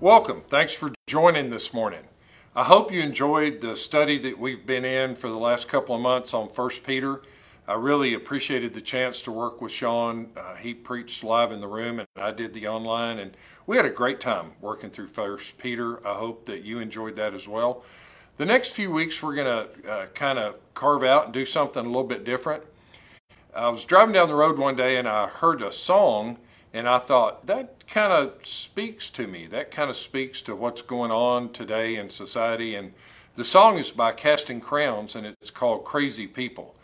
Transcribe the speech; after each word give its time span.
Welcome. 0.00 0.44
Thanks 0.48 0.72
for 0.72 0.94
joining 1.06 1.50
this 1.50 1.74
morning. 1.74 2.04
I 2.56 2.64
hope 2.64 2.90
you 2.90 3.02
enjoyed 3.02 3.60
the 3.60 3.76
study 3.76 4.18
that 4.20 4.38
we've 4.38 4.64
been 4.64 4.86
in 4.86 5.14
for 5.14 5.28
the 5.28 5.36
last 5.36 5.68
couple 5.68 5.94
of 5.94 6.00
months 6.00 6.32
on 6.32 6.46
1 6.46 6.70
Peter. 6.86 7.20
I 7.68 7.74
really 7.74 8.14
appreciated 8.14 8.72
the 8.72 8.80
chance 8.80 9.20
to 9.20 9.30
work 9.30 9.60
with 9.60 9.72
Sean. 9.72 10.30
Uh, 10.34 10.54
he 10.54 10.72
preached 10.72 11.22
live 11.22 11.52
in 11.52 11.60
the 11.60 11.68
room 11.68 11.98
and 11.98 12.08
I 12.16 12.30
did 12.30 12.54
the 12.54 12.66
online, 12.66 13.18
and 13.18 13.36
we 13.66 13.76
had 13.76 13.84
a 13.84 13.90
great 13.90 14.20
time 14.20 14.52
working 14.62 14.88
through 14.88 15.08
1 15.08 15.38
Peter. 15.58 15.98
I 16.08 16.14
hope 16.14 16.46
that 16.46 16.64
you 16.64 16.78
enjoyed 16.78 17.16
that 17.16 17.34
as 17.34 17.46
well. 17.46 17.84
The 18.38 18.46
next 18.46 18.70
few 18.70 18.90
weeks, 18.90 19.22
we're 19.22 19.34
going 19.34 19.66
to 19.82 19.92
uh, 19.92 20.06
kind 20.14 20.38
of 20.38 20.56
carve 20.72 21.02
out 21.02 21.26
and 21.26 21.34
do 21.34 21.44
something 21.44 21.84
a 21.84 21.88
little 21.88 22.04
bit 22.04 22.24
different. 22.24 22.62
I 23.54 23.68
was 23.68 23.84
driving 23.84 24.14
down 24.14 24.28
the 24.28 24.34
road 24.34 24.58
one 24.58 24.76
day 24.76 24.96
and 24.96 25.06
I 25.06 25.26
heard 25.26 25.60
a 25.60 25.70
song 25.70 26.38
and 26.72 26.88
I 26.88 26.98
thought, 26.98 27.46
that 27.46 27.86
kind 27.88 28.12
of 28.12 28.46
speaks 28.46 29.10
to 29.10 29.26
me. 29.26 29.46
That 29.46 29.70
kind 29.70 29.90
of 29.90 29.96
speaks 29.96 30.40
to 30.42 30.54
what's 30.54 30.82
going 30.82 31.10
on 31.10 31.52
today 31.52 31.96
in 31.96 32.10
society. 32.10 32.74
And 32.74 32.92
the 33.34 33.44
song 33.44 33.78
is 33.78 33.90
by 33.90 34.12
Casting 34.12 34.60
Crowns, 34.60 35.16
and 35.16 35.26
it's 35.26 35.50
called 35.50 35.84
Crazy 35.84 36.26
People. 36.26 36.74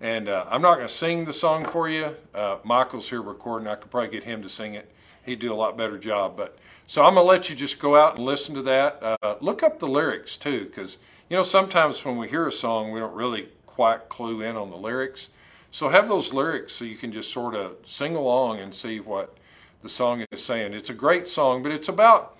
And 0.00 0.28
uh, 0.28 0.46
I'm 0.48 0.62
not 0.62 0.76
going 0.76 0.88
to 0.88 0.92
sing 0.92 1.24
the 1.24 1.32
song 1.32 1.64
for 1.64 1.88
you. 1.88 2.16
Uh, 2.34 2.58
Michael's 2.64 3.10
here 3.10 3.22
recording. 3.22 3.68
I 3.68 3.74
could 3.74 3.90
probably 3.90 4.10
get 4.10 4.24
him 4.24 4.42
to 4.42 4.48
sing 4.48 4.74
it. 4.74 4.90
He'd 5.24 5.38
do 5.38 5.52
a 5.52 5.54
lot 5.54 5.76
better 5.76 5.98
job. 5.98 6.36
But 6.36 6.58
so 6.86 7.04
I'm 7.04 7.14
going 7.14 7.24
to 7.24 7.28
let 7.28 7.50
you 7.50 7.56
just 7.56 7.78
go 7.78 7.96
out 7.96 8.16
and 8.16 8.24
listen 8.24 8.54
to 8.56 8.62
that. 8.62 9.02
Uh, 9.02 9.36
look 9.40 9.62
up 9.62 9.78
the 9.78 9.88
lyrics 9.88 10.36
too, 10.36 10.64
because 10.64 10.98
you 11.28 11.36
know 11.36 11.42
sometimes 11.42 12.04
when 12.04 12.16
we 12.16 12.28
hear 12.28 12.46
a 12.46 12.52
song, 12.52 12.90
we 12.90 13.00
don't 13.00 13.14
really 13.14 13.48
quite 13.66 14.08
clue 14.08 14.42
in 14.42 14.56
on 14.56 14.70
the 14.70 14.76
lyrics. 14.76 15.28
So 15.72 15.88
have 15.88 16.06
those 16.06 16.34
lyrics 16.34 16.74
so 16.74 16.84
you 16.84 16.96
can 16.96 17.12
just 17.12 17.32
sort 17.32 17.54
of 17.54 17.76
sing 17.86 18.14
along 18.14 18.60
and 18.60 18.74
see 18.74 19.00
what 19.00 19.38
the 19.80 19.88
song 19.88 20.22
is 20.30 20.44
saying. 20.44 20.74
It's 20.74 20.90
a 20.90 20.94
great 20.94 21.26
song, 21.26 21.62
but 21.62 21.72
it's 21.72 21.88
about 21.88 22.36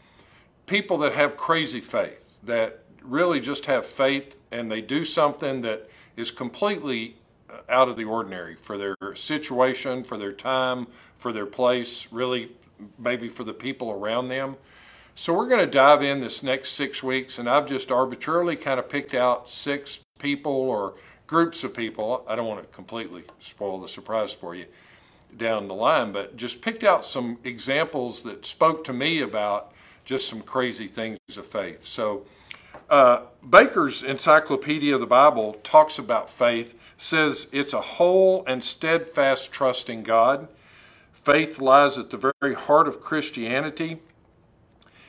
people 0.67 0.99
that 0.99 1.15
have 1.15 1.39
crazy 1.39 1.81
faith, 1.81 2.39
that 2.43 2.81
really 3.01 3.41
just 3.41 3.65
have 3.67 3.87
faith 3.87 4.39
and 4.53 4.71
they 4.71 4.83
do 4.83 5.03
something 5.03 5.63
that 5.63 5.89
is 6.15 6.31
completely 6.31 7.17
uh, 7.49 7.61
out 7.71 7.89
of 7.89 7.97
the 7.97 8.05
ordinary 8.05 8.55
for 8.55 8.77
their 8.77 8.97
situation, 9.15 10.05
for 10.05 10.19
their 10.19 10.33
time, 10.33 10.87
for 11.17 11.33
their 11.33 11.47
place, 11.47 12.09
really 12.13 12.51
maybe 12.99 13.31
for 13.31 13.45
the 13.45 13.55
people 13.55 13.91
around 13.91 14.29
them. 14.29 14.57
So 15.15 15.33
we're 15.33 15.49
going 15.49 15.65
to 15.65 15.71
dive 15.71 16.03
in 16.03 16.21
this 16.21 16.43
next 16.43 16.73
six 16.73 17.03
weeks, 17.03 17.39
and 17.39 17.49
I've 17.49 17.67
just 17.67 17.91
arbitrarily 17.91 18.57
kind 18.57 18.79
of 18.79 18.91
picked 18.91 19.15
out 19.15 19.49
six 19.49 20.01
people 20.19 20.53
or 20.53 20.95
groups 21.27 21.65
of 21.65 21.75
people. 21.75 22.25
I 22.29 22.35
don't 22.35 22.47
want 22.47 22.63
to 22.63 22.69
completely 22.69 23.25
spoil 23.39 23.81
the 23.81 23.89
surprise 23.89 24.33
for 24.33 24.55
you 24.55 24.67
down 25.37 25.69
the 25.69 25.75
line, 25.75 26.13
but 26.13 26.37
just 26.37 26.61
picked 26.61 26.85
out 26.85 27.05
some 27.05 27.39
examples 27.45 28.23
that 28.23 28.45
spoke 28.45 28.85
to 28.85 28.93
me 28.93 29.21
about 29.21 29.73
just 30.05 30.29
some 30.29 30.43
crazy 30.43 30.89
things 30.89 31.19
of 31.37 31.47
faith. 31.47 31.85
So, 31.85 32.25
uh, 32.91 33.23
Baker's 33.49 34.03
Encyclopedia 34.03 34.95
of 34.95 35.01
the 35.01 35.07
Bible 35.07 35.55
talks 35.63 35.99
about 35.99 36.29
faith, 36.29 36.79
says 36.99 37.49
it's 37.53 37.73
a 37.73 37.81
whole 37.81 38.45
and 38.47 38.63
steadfast 38.63 39.53
trust 39.53 39.89
in 39.89 40.03
God. 40.03 40.49
Faith 41.13 41.59
lies 41.59 41.97
at 41.97 42.11
the 42.11 42.33
very 42.41 42.55
heart 42.55 42.89
of 42.89 43.01
Christianity, 43.01 44.01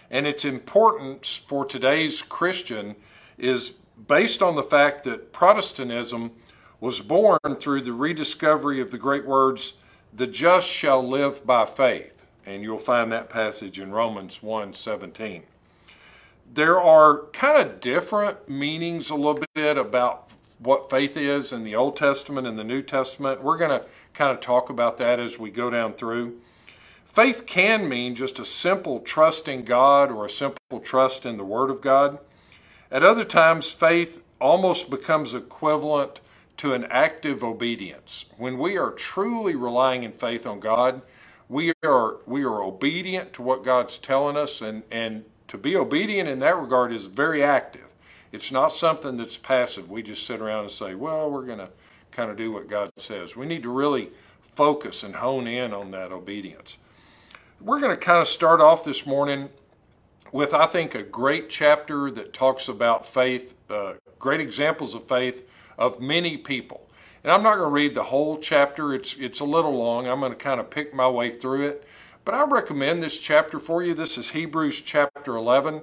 and 0.10 0.28
its 0.28 0.46
importance 0.46 1.36
for 1.36 1.66
today's 1.66 2.22
Christian 2.22 2.96
is 3.38 3.74
based 4.08 4.42
on 4.42 4.56
the 4.56 4.64
fact 4.64 5.04
that 5.04 5.32
Protestantism 5.32 6.32
was 6.80 7.00
born 7.00 7.40
through 7.60 7.82
the 7.82 7.94
rediscovery 7.94 8.82
of 8.82 8.92
the 8.92 8.98
great 8.98 9.26
words, 9.26 9.74
the 10.14 10.28
just 10.28 10.68
shall 10.68 11.08
live 11.08 11.46
by 11.46 11.66
faith. 11.66 12.26
And 12.46 12.62
you'll 12.62 12.78
find 12.78 13.12
that 13.12 13.30
passage 13.30 13.80
in 13.80 13.92
Romans 13.92 14.44
1 14.44 14.74
17. 14.74 15.44
There 16.54 16.80
are 16.80 17.24
kind 17.32 17.68
of 17.68 17.80
different 17.80 18.50
meanings 18.50 19.10
a 19.10 19.16
little 19.16 19.44
bit 19.56 19.78
about 19.78 20.30
what 20.60 20.90
faith 20.90 21.18
is 21.18 21.52
in 21.52 21.64
the 21.64 21.76
Old 21.76 21.98
Testament 21.98 22.46
and 22.48 22.60
the 22.60 22.64
New 22.64 22.82
Testament. 22.82 23.42
We're 23.42 23.58
going 23.58 23.80
to 23.80 23.86
kind 24.14 24.32
of 24.32 24.40
talk 24.40 24.70
about 24.70 24.98
that 24.98 25.20
as 25.20 25.40
we 25.40 25.52
go 25.52 25.70
down 25.70 25.94
through. 25.94 26.40
Faith 27.06 27.46
can 27.46 27.88
mean 27.88 28.16
just 28.16 28.40
a 28.40 28.46
simple 28.46 29.00
trust 29.00 29.48
in 29.48 29.64
God 29.64 30.12
or 30.12 30.26
a 30.26 30.30
simple 30.30 30.80
trust 30.80 31.26
in 31.26 31.38
the 31.38 31.44
Word 31.44 31.70
of 31.70 31.82
God. 31.82 32.20
At 32.94 33.02
other 33.02 33.24
times, 33.24 33.72
faith 33.72 34.22
almost 34.40 34.92
becomes 34.92 35.34
equivalent 35.34 36.22
to 36.58 36.76
an 36.76 36.84
active 36.92 37.44
obedience. 37.44 38.26
When 38.38 38.60
we 38.60 38.78
are 38.78 38.92
truly 38.92 39.56
relying 39.56 40.04
in 40.04 40.12
faith 40.12 40.46
on 40.46 40.60
God, 40.60 41.02
we 41.50 41.74
are 41.84 42.18
we 42.28 42.44
are 42.44 42.62
obedient 42.62 43.34
to 43.34 43.42
what 43.42 43.64
God's 43.64 43.98
telling 43.98 44.38
us 44.38 44.62
and 44.62 44.84
and 44.92 45.26
to 45.48 45.58
be 45.58 45.76
obedient 45.76 46.30
in 46.30 46.38
that 46.40 46.56
regard 46.56 46.94
is 46.94 47.08
very 47.08 47.44
active. 47.44 47.88
It's 48.32 48.52
not 48.52 48.72
something 48.72 49.18
that's 49.18 49.38
passive. 49.38 49.90
We 49.90 50.04
just 50.04 50.28
sit 50.28 50.40
around 50.40 50.66
and 50.66 50.72
say, 50.72 50.94
"Well, 50.94 51.32
we're 51.32 51.48
going 51.48 51.58
to 51.58 51.70
kind 52.12 52.30
of 52.30 52.38
do 52.38 52.52
what 52.52 52.68
God 52.68 52.92
says." 52.98 53.36
We 53.36 53.48
need 53.48 53.64
to 53.64 53.70
really 53.72 54.12
focus 54.40 55.04
and 55.04 55.16
hone 55.16 55.48
in 55.48 55.74
on 55.74 55.90
that 55.92 56.12
obedience. 56.12 56.78
We're 57.60 57.80
going 57.80 57.98
to 57.98 57.98
kind 57.98 58.22
of 58.22 58.28
start 58.28 58.62
off 58.62 58.86
this 58.86 59.08
morning 59.08 59.50
with, 60.34 60.52
I 60.52 60.66
think, 60.66 60.96
a 60.96 61.04
great 61.04 61.48
chapter 61.48 62.10
that 62.10 62.34
talks 62.34 62.68
about 62.68 63.06
faith, 63.06 63.56
uh, 63.70 63.94
great 64.18 64.42
examples 64.42 64.96
of 64.96 65.08
faith 65.08 65.48
of 65.78 66.02
many 66.02 66.38
people. 66.38 66.90
And 67.24 67.32
I'm 67.32 67.44
not 67.44 67.56
going 67.56 67.70
to 67.70 67.74
read 67.74 67.94
the 67.94 68.04
whole 68.04 68.40
chapter, 68.40 68.96
it's, 68.96 69.16
it's 69.20 69.40
a 69.40 69.46
little 69.46 69.78
long. 69.78 70.08
I'm 70.08 70.20
going 70.20 70.32
to 70.32 70.38
kind 70.38 70.60
of 70.60 70.72
pick 70.72 70.94
my 70.94 71.08
way 71.08 71.30
through 71.30 71.68
it. 71.68 71.88
But 72.26 72.34
I 72.34 72.46
recommend 72.46 73.04
this 73.04 73.20
chapter 73.20 73.60
for 73.60 73.84
you. 73.84 73.94
This 73.94 74.18
is 74.18 74.32
Hebrews 74.32 74.82
chapter 74.82 75.36
11. 75.36 75.82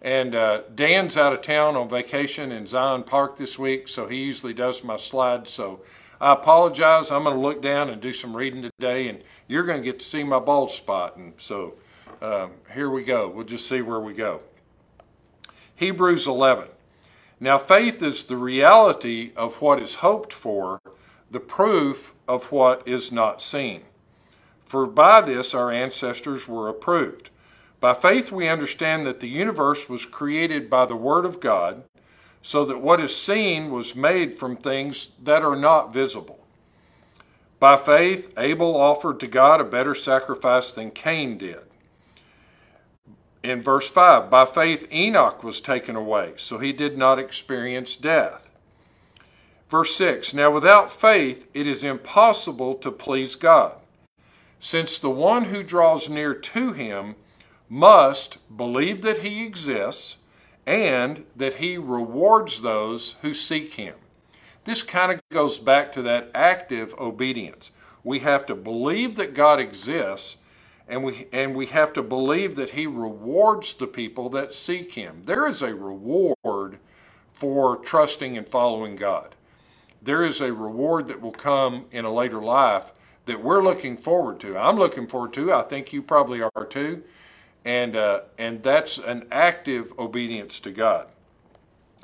And 0.00 0.34
uh, 0.34 0.62
Dan's 0.74 1.18
out 1.18 1.34
of 1.34 1.42
town 1.42 1.76
on 1.76 1.88
vacation 1.88 2.52
in 2.52 2.66
Zion 2.66 3.02
Park 3.02 3.36
this 3.36 3.58
week, 3.58 3.88
so 3.88 4.08
he 4.08 4.24
usually 4.24 4.54
does 4.54 4.82
my 4.82 4.96
slides. 4.96 5.50
So 5.50 5.82
I 6.22 6.32
apologize. 6.32 7.10
I'm 7.10 7.24
going 7.24 7.36
to 7.36 7.42
look 7.42 7.60
down 7.60 7.90
and 7.90 8.00
do 8.00 8.14
some 8.14 8.34
reading 8.34 8.62
today, 8.62 9.08
and 9.08 9.22
you're 9.46 9.64
going 9.64 9.82
to 9.82 9.84
get 9.84 10.00
to 10.00 10.06
see 10.06 10.24
my 10.24 10.38
bald 10.38 10.70
spot. 10.70 11.16
And 11.16 11.34
so 11.36 11.74
um, 12.24 12.52
here 12.72 12.88
we 12.88 13.04
go. 13.04 13.28
We'll 13.28 13.44
just 13.44 13.68
see 13.68 13.82
where 13.82 14.00
we 14.00 14.14
go. 14.14 14.40
Hebrews 15.76 16.26
11. 16.26 16.68
Now, 17.38 17.58
faith 17.58 18.02
is 18.02 18.24
the 18.24 18.38
reality 18.38 19.32
of 19.36 19.60
what 19.60 19.82
is 19.82 19.96
hoped 19.96 20.32
for, 20.32 20.80
the 21.30 21.40
proof 21.40 22.14
of 22.26 22.50
what 22.50 22.86
is 22.88 23.12
not 23.12 23.42
seen. 23.42 23.82
For 24.64 24.86
by 24.86 25.20
this 25.20 25.52
our 25.52 25.70
ancestors 25.70 26.48
were 26.48 26.68
approved. 26.68 27.28
By 27.78 27.92
faith, 27.92 28.32
we 28.32 28.48
understand 28.48 29.04
that 29.04 29.20
the 29.20 29.28
universe 29.28 29.90
was 29.90 30.06
created 30.06 30.70
by 30.70 30.86
the 30.86 30.96
Word 30.96 31.26
of 31.26 31.40
God, 31.40 31.82
so 32.40 32.64
that 32.64 32.80
what 32.80 33.00
is 33.00 33.14
seen 33.14 33.70
was 33.70 33.94
made 33.94 34.38
from 34.38 34.56
things 34.56 35.08
that 35.22 35.42
are 35.42 35.56
not 35.56 35.92
visible. 35.92 36.46
By 37.60 37.76
faith, 37.76 38.32
Abel 38.38 38.76
offered 38.76 39.20
to 39.20 39.26
God 39.26 39.60
a 39.60 39.64
better 39.64 39.94
sacrifice 39.94 40.72
than 40.72 40.90
Cain 40.90 41.36
did 41.36 41.64
in 43.44 43.62
verse 43.62 43.88
5 43.88 44.30
by 44.30 44.44
faith 44.44 44.90
enoch 44.92 45.44
was 45.44 45.60
taken 45.60 45.94
away 45.94 46.32
so 46.36 46.58
he 46.58 46.72
did 46.72 46.98
not 46.98 47.18
experience 47.18 47.94
death. 47.94 48.50
Verse 49.68 49.94
6 49.94 50.34
now 50.34 50.50
without 50.50 50.90
faith 50.90 51.46
it 51.54 51.66
is 51.66 51.84
impossible 51.84 52.74
to 52.74 52.90
please 52.90 53.34
god 53.34 53.74
since 54.64 54.98
the 54.98 55.10
one 55.10 55.44
who 55.44 55.62
draws 55.62 56.08
near 56.08 56.32
to 56.32 56.72
him 56.72 57.14
must 57.68 58.38
believe 58.56 59.02
that 59.02 59.18
he 59.18 59.44
exists 59.44 60.16
and 60.66 61.24
that 61.36 61.54
he 61.54 61.76
rewards 61.76 62.62
those 62.62 63.16
who 63.20 63.34
seek 63.34 63.74
him. 63.74 63.94
This 64.64 64.82
kind 64.82 65.12
of 65.12 65.20
goes 65.30 65.58
back 65.58 65.92
to 65.92 66.02
that 66.02 66.30
active 66.34 66.94
obedience. 66.98 67.72
We 68.02 68.20
have 68.20 68.46
to 68.46 68.54
believe 68.54 69.16
that 69.16 69.34
god 69.34 69.60
exists 69.60 70.36
and 70.88 71.02
we 71.02 71.26
and 71.32 71.54
we 71.54 71.66
have 71.66 71.92
to 71.94 72.02
believe 72.02 72.56
that 72.56 72.70
he 72.70 72.86
rewards 72.86 73.74
the 73.74 73.86
people 73.86 74.28
that 74.30 74.52
seek 74.52 74.94
him. 74.94 75.22
There 75.24 75.46
is 75.46 75.62
a 75.62 75.74
reward 75.74 76.78
for 77.32 77.76
trusting 77.76 78.36
and 78.36 78.48
following 78.48 78.96
god. 78.96 79.34
There 80.02 80.22
is 80.22 80.40
a 80.40 80.52
reward 80.52 81.08
that 81.08 81.20
will 81.20 81.32
come 81.32 81.86
in 81.90 82.04
a 82.04 82.12
later 82.12 82.42
life 82.42 82.92
that 83.26 83.42
we're 83.42 83.62
looking 83.62 83.96
forward 83.96 84.38
to. 84.40 84.56
I'm 84.56 84.76
looking 84.76 85.06
forward 85.06 85.32
to. 85.34 85.52
I 85.52 85.62
think 85.62 85.92
you 85.92 86.02
probably 86.02 86.42
are 86.42 86.66
too. 86.66 87.02
And 87.64 87.96
uh, 87.96 88.20
and 88.38 88.62
that's 88.62 88.98
an 88.98 89.26
active 89.32 89.92
obedience 89.98 90.60
to 90.60 90.70
god. 90.70 91.08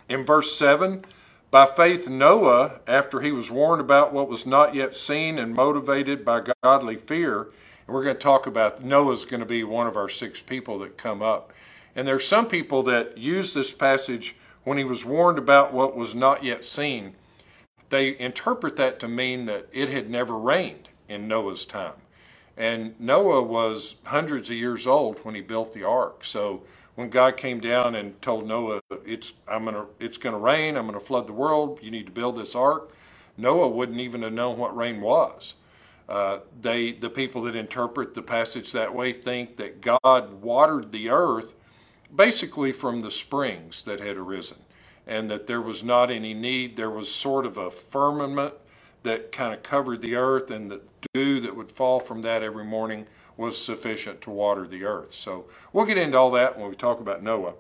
In 0.09 0.25
verse 0.25 0.57
7 0.57 1.05
by 1.51 1.67
faith 1.67 2.09
noah 2.09 2.81
after 2.87 3.21
he 3.21 3.33
was 3.33 3.51
warned 3.51 3.81
about 3.81 4.13
what 4.13 4.29
was 4.29 4.47
not 4.47 4.75
yet 4.75 4.95
seen 4.95 5.39
and 5.39 5.55
motivated 5.55 6.25
by 6.25 6.43
godly 6.63 6.97
fear 6.97 7.49
we're 7.91 8.05
going 8.05 8.17
to 8.17 8.23
talk 8.23 8.47
about 8.47 8.85
Noah's 8.85 9.25
going 9.25 9.41
to 9.41 9.47
be 9.47 9.65
one 9.65 9.87
of 9.87 9.97
our 9.97 10.09
six 10.09 10.41
people 10.41 10.79
that 10.81 10.97
come 10.97 11.23
up. 11.23 11.53
And 11.97 12.07
there's 12.07 12.27
some 12.27 12.47
people 12.47 12.83
that 12.85 13.19
use 13.19 13.53
this 13.53 13.73
passage 13.73 14.37
when 14.63 14.79
he 14.79 14.85
was 14.85 15.05
warned 15.05 15.39
about 15.39 15.73
what 15.73 15.97
was 15.97 16.15
not 16.15 16.45
yet 16.45 16.65
seen. 16.65 17.15
They 17.89 18.19
interpret 18.19 18.77
that 18.77 19.01
to 19.01 19.09
mean 19.09 19.47
that 19.47 19.67
it 19.73 19.89
had 19.89 20.09
never 20.09 20.39
rained 20.39 20.89
in 21.09 21.27
Noah's 21.27 21.65
time. 21.65 21.95
And 22.57 22.99
Noah 23.01 23.43
was 23.43 23.97
hundreds 24.05 24.51
of 24.51 24.57
years 24.57 24.87
old 24.87 25.25
when 25.25 25.35
he 25.35 25.41
built 25.41 25.73
the 25.73 25.83
ark. 25.83 26.25
So 26.25 26.63
when 26.95 27.09
God 27.09 27.37
came 27.37 27.59
down 27.59 27.95
and 27.95 28.21
told 28.21 28.47
Noah, 28.47 28.81
"It's 29.05 29.33
I'm 29.49 29.65
gonna 29.65 29.87
it's 29.99 30.19
gonna 30.19 30.39
rain. 30.39 30.77
I'm 30.77 30.87
gonna 30.87 31.01
flood 31.01 31.27
the 31.27 31.33
world. 31.33 31.79
You 31.83 31.91
need 31.91 32.07
to 32.07 32.13
build 32.13 32.37
this 32.37 32.55
ark," 32.55 32.93
Noah 33.37 33.69
wouldn't 33.69 34.01
even 34.01 34.23
have 34.23 34.33
known 34.33 34.59
what 34.59 34.77
rain 34.77 35.01
was. 35.01 35.55
Uh, 36.11 36.41
they 36.61 36.91
the 36.91 37.09
people 37.09 37.43
that 37.43 37.55
interpret 37.55 38.15
the 38.15 38.23
passage 38.23 38.73
that 38.73 38.93
way 38.93 39.13
think 39.13 39.57
that 39.57 39.81
God 39.81 40.43
watered 40.43 40.91
the 40.91 41.09
earth 41.09 41.55
basically 42.15 42.73
from 42.73 43.01
the 43.01 43.13
springs 43.13 43.85
that 43.85 44.01
had 44.01 44.17
arisen, 44.17 44.59
and 45.07 45.31
that 45.31 45.47
there 45.47 45.61
was 45.61 45.85
not 45.85 46.11
any 46.11 46.35
need. 46.35 46.75
There 46.77 46.91
was 46.91 47.09
sort 47.09 47.47
of 47.47 47.57
a 47.59 47.71
firmament 47.71 48.55
that 49.05 49.31
kind 49.31 49.55
of 49.55 49.63
covered 49.63 50.01
the 50.01 50.17
earth, 50.17 50.51
and 50.51 50.69
the 50.69 50.83
dew 51.15 51.41
that 51.43 51.55
would 51.55 51.71
fall 51.71 52.01
from 52.01 52.23
that 52.23 52.43
every 52.43 52.65
morning 52.65 53.07
was 53.37 53.57
sufficient 53.57 54.21
to 54.23 54.31
water 54.31 54.67
the 54.67 54.85
earth. 54.85 55.15
So 55.15 55.47
we'll 55.73 55.87
get 55.87 55.97
into 55.97 56.19
all 56.19 56.33
that 56.33 56.59
when 56.59 56.69
we 56.69 56.75
talk 56.75 56.99
about 56.99 57.23
Noah. 57.23 57.55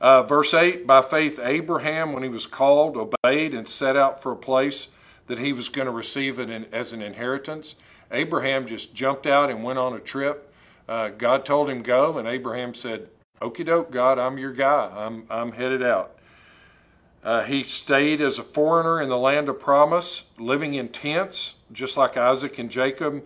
Uh, 0.00 0.22
verse 0.22 0.54
8 0.54 0.86
By 0.86 1.02
faith, 1.02 1.40
Abraham, 1.42 2.12
when 2.12 2.22
he 2.22 2.28
was 2.28 2.46
called, 2.46 2.96
obeyed 2.96 3.52
and 3.52 3.66
set 3.66 3.96
out 3.96 4.22
for 4.22 4.30
a 4.30 4.36
place 4.36 4.88
that 5.30 5.38
he 5.38 5.52
was 5.52 5.68
going 5.68 5.86
to 5.86 5.92
receive 5.92 6.40
it 6.40 6.50
in, 6.50 6.66
as 6.72 6.92
an 6.92 7.00
inheritance. 7.00 7.76
Abraham 8.10 8.66
just 8.66 8.92
jumped 8.92 9.28
out 9.28 9.48
and 9.48 9.62
went 9.62 9.78
on 9.78 9.94
a 9.94 10.00
trip. 10.00 10.52
Uh, 10.88 11.10
God 11.10 11.44
told 11.46 11.70
him 11.70 11.82
go, 11.82 12.18
and 12.18 12.26
Abraham 12.26 12.74
said, 12.74 13.06
Okie 13.40 13.64
doke, 13.64 13.92
God, 13.92 14.18
I'm 14.18 14.38
your 14.38 14.52
guy. 14.52 14.90
I'm, 14.92 15.24
I'm 15.30 15.52
headed 15.52 15.84
out. 15.84 16.18
Uh, 17.22 17.44
he 17.44 17.62
stayed 17.62 18.20
as 18.20 18.40
a 18.40 18.42
foreigner 18.42 19.00
in 19.00 19.08
the 19.08 19.16
land 19.16 19.48
of 19.48 19.60
promise, 19.60 20.24
living 20.36 20.74
in 20.74 20.88
tents, 20.88 21.54
just 21.70 21.96
like 21.96 22.16
Isaac 22.16 22.58
and 22.58 22.68
Jacob 22.68 23.22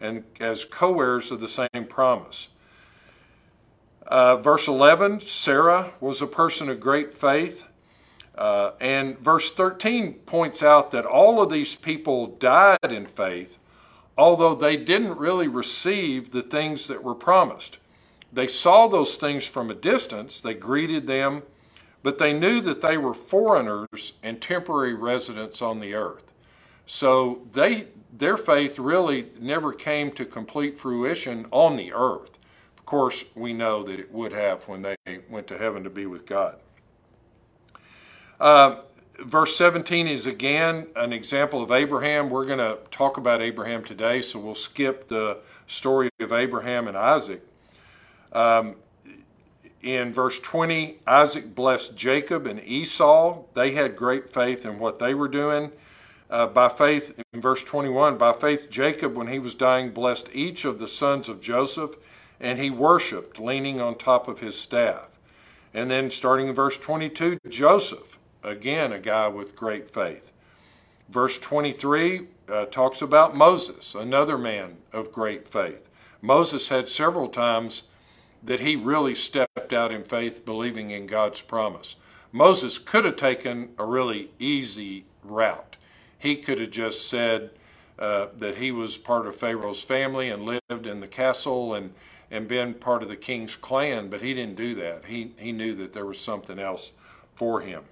and 0.00 0.22
as 0.38 0.64
co 0.64 1.00
heirs 1.00 1.32
of 1.32 1.40
the 1.40 1.48
same 1.48 1.86
promise. 1.88 2.48
Uh, 4.06 4.36
verse 4.36 4.68
11 4.68 5.22
Sarah 5.22 5.92
was 6.00 6.22
a 6.22 6.26
person 6.26 6.68
of 6.68 6.78
great 6.78 7.12
faith. 7.12 7.67
Uh, 8.38 8.70
and 8.80 9.18
verse 9.18 9.50
13 9.50 10.14
points 10.24 10.62
out 10.62 10.92
that 10.92 11.04
all 11.04 11.42
of 11.42 11.50
these 11.50 11.74
people 11.74 12.28
died 12.28 12.78
in 12.84 13.04
faith, 13.04 13.58
although 14.16 14.54
they 14.54 14.76
didn't 14.76 15.18
really 15.18 15.48
receive 15.48 16.30
the 16.30 16.42
things 16.42 16.86
that 16.86 17.02
were 17.02 17.16
promised. 17.16 17.78
They 18.32 18.46
saw 18.46 18.86
those 18.86 19.16
things 19.16 19.48
from 19.48 19.70
a 19.70 19.74
distance, 19.74 20.40
they 20.40 20.54
greeted 20.54 21.08
them, 21.08 21.42
but 22.04 22.18
they 22.18 22.32
knew 22.32 22.60
that 22.60 22.80
they 22.80 22.96
were 22.96 23.12
foreigners 23.12 24.12
and 24.22 24.40
temporary 24.40 24.94
residents 24.94 25.60
on 25.60 25.80
the 25.80 25.94
earth. 25.94 26.32
So 26.86 27.42
they 27.52 27.88
their 28.16 28.36
faith 28.36 28.78
really 28.78 29.26
never 29.40 29.72
came 29.72 30.12
to 30.12 30.24
complete 30.24 30.80
fruition 30.80 31.46
on 31.50 31.76
the 31.76 31.92
earth. 31.92 32.38
Of 32.78 32.86
course, 32.86 33.24
we 33.34 33.52
know 33.52 33.82
that 33.82 33.98
it 34.00 34.12
would 34.12 34.32
have 34.32 34.66
when 34.68 34.82
they 34.82 34.96
went 35.28 35.48
to 35.48 35.58
heaven 35.58 35.82
to 35.84 35.90
be 35.90 36.06
with 36.06 36.24
God. 36.24 36.56
Uh, 38.40 38.76
verse 39.18 39.56
17 39.56 40.06
is 40.06 40.26
again 40.26 40.86
an 40.94 41.12
example 41.12 41.60
of 41.60 41.72
Abraham. 41.72 42.30
We're 42.30 42.46
going 42.46 42.58
to 42.58 42.78
talk 42.90 43.16
about 43.16 43.42
Abraham 43.42 43.82
today, 43.82 44.22
so 44.22 44.38
we'll 44.38 44.54
skip 44.54 45.08
the 45.08 45.38
story 45.66 46.10
of 46.20 46.32
Abraham 46.32 46.86
and 46.86 46.96
Isaac. 46.96 47.42
Um, 48.32 48.76
in 49.82 50.12
verse 50.12 50.38
20, 50.38 50.98
Isaac 51.06 51.54
blessed 51.54 51.96
Jacob 51.96 52.46
and 52.46 52.62
Esau. 52.62 53.42
They 53.54 53.72
had 53.72 53.96
great 53.96 54.30
faith 54.30 54.64
in 54.64 54.78
what 54.78 54.98
they 54.98 55.14
were 55.14 55.28
doing. 55.28 55.72
Uh, 56.30 56.46
by 56.46 56.68
faith, 56.68 57.20
in 57.32 57.40
verse 57.40 57.64
21, 57.64 58.18
by 58.18 58.32
faith, 58.32 58.68
Jacob, 58.70 59.14
when 59.14 59.28
he 59.28 59.38
was 59.38 59.54
dying, 59.54 59.90
blessed 59.90 60.28
each 60.32 60.64
of 60.64 60.78
the 60.78 60.88
sons 60.88 61.28
of 61.28 61.40
Joseph, 61.40 61.96
and 62.38 62.58
he 62.58 62.70
worshiped, 62.70 63.40
leaning 63.40 63.80
on 63.80 63.96
top 63.96 64.28
of 64.28 64.40
his 64.40 64.60
staff. 64.60 65.18
And 65.72 65.90
then, 65.90 66.10
starting 66.10 66.48
in 66.48 66.54
verse 66.54 66.76
22, 66.76 67.38
Joseph, 67.48 68.18
again, 68.42 68.92
a 68.92 68.98
guy 68.98 69.28
with 69.28 69.56
great 69.56 69.88
faith. 69.88 70.32
Verse 71.08 71.38
23 71.38 72.26
uh, 72.48 72.64
talks 72.66 73.02
about 73.02 73.36
Moses, 73.36 73.94
another 73.94 74.38
man 74.38 74.76
of 74.92 75.12
great 75.12 75.48
faith. 75.48 75.88
Moses 76.20 76.68
had 76.68 76.88
several 76.88 77.28
times 77.28 77.84
that 78.42 78.60
he 78.60 78.76
really 78.76 79.14
stepped 79.14 79.72
out 79.72 79.92
in 79.92 80.04
faith, 80.04 80.44
believing 80.44 80.90
in 80.90 81.06
God's 81.06 81.40
promise. 81.40 81.96
Moses 82.30 82.78
could 82.78 83.04
have 83.04 83.16
taken 83.16 83.70
a 83.78 83.84
really 83.84 84.30
easy 84.38 85.04
route 85.24 85.76
he 86.18 86.36
could 86.36 86.60
have 86.60 86.70
just 86.70 87.08
said 87.08 87.50
uh, 87.98 88.26
that 88.36 88.56
he 88.56 88.72
was 88.72 88.98
part 88.98 89.26
of 89.26 89.36
Pharaoh's 89.36 89.82
family 89.82 90.28
and 90.28 90.44
lived 90.44 90.86
in 90.86 91.00
the 91.00 91.06
castle 91.06 91.74
and, 91.74 91.92
and 92.30 92.48
been 92.48 92.74
part 92.74 93.02
of 93.02 93.08
the 93.08 93.16
king's 93.16 93.56
clan, 93.56 94.08
but 94.08 94.20
he 94.20 94.34
didn't 94.34 94.56
do 94.56 94.74
that. 94.76 95.04
He, 95.06 95.32
he 95.38 95.52
knew 95.52 95.74
that 95.76 95.92
there 95.92 96.06
was 96.06 96.20
something 96.20 96.58
else 96.58 96.92
for 97.34 97.60
him. 97.60 97.84